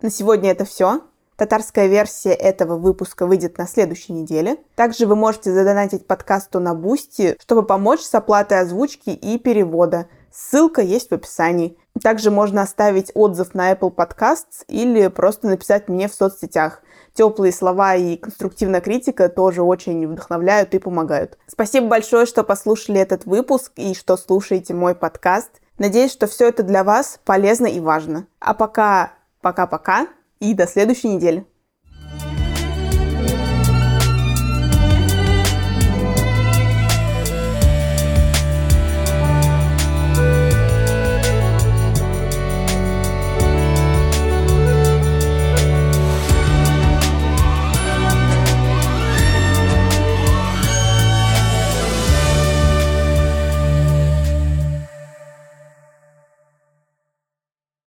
На 0.00 0.10
сегодня 0.10 0.50
это 0.50 0.64
все. 0.64 1.00
Татарская 1.36 1.86
версия 1.88 2.32
этого 2.32 2.76
выпуска 2.76 3.26
выйдет 3.26 3.58
на 3.58 3.66
следующей 3.66 4.12
неделе. 4.12 4.58
Также 4.76 5.06
вы 5.06 5.16
можете 5.16 5.52
задонатить 5.52 6.06
подкасту 6.06 6.60
на 6.60 6.74
Boosty, 6.74 7.36
чтобы 7.40 7.64
помочь 7.64 8.00
с 8.00 8.14
оплатой 8.14 8.60
озвучки 8.60 9.10
и 9.10 9.38
перевода. 9.38 10.06
Ссылка 10.32 10.80
есть 10.80 11.10
в 11.10 11.14
описании. 11.14 11.76
Также 12.02 12.30
можно 12.30 12.62
оставить 12.62 13.12
отзыв 13.14 13.54
на 13.54 13.72
Apple 13.72 13.94
Podcasts 13.94 14.64
или 14.68 15.06
просто 15.08 15.46
написать 15.46 15.88
мне 15.88 16.08
в 16.08 16.14
соцсетях. 16.14 16.82
Теплые 17.12 17.52
слова 17.52 17.94
и 17.94 18.16
конструктивная 18.16 18.80
критика 18.80 19.28
тоже 19.28 19.62
очень 19.62 20.06
вдохновляют 20.06 20.74
и 20.74 20.80
помогают. 20.80 21.38
Спасибо 21.46 21.86
большое, 21.86 22.26
что 22.26 22.42
послушали 22.42 23.00
этот 23.00 23.26
выпуск 23.26 23.72
и 23.76 23.94
что 23.94 24.16
слушаете 24.16 24.74
мой 24.74 24.96
подкаст. 24.96 25.50
Надеюсь, 25.78 26.12
что 26.12 26.26
все 26.26 26.48
это 26.48 26.64
для 26.64 26.82
вас 26.82 27.20
полезно 27.24 27.66
и 27.66 27.78
важно. 27.78 28.26
А 28.40 28.54
пока 28.54 29.12
пока-пока 29.40 30.08
и 30.50 30.54
до 30.54 30.66
следующей 30.66 31.08
недели. 31.08 31.46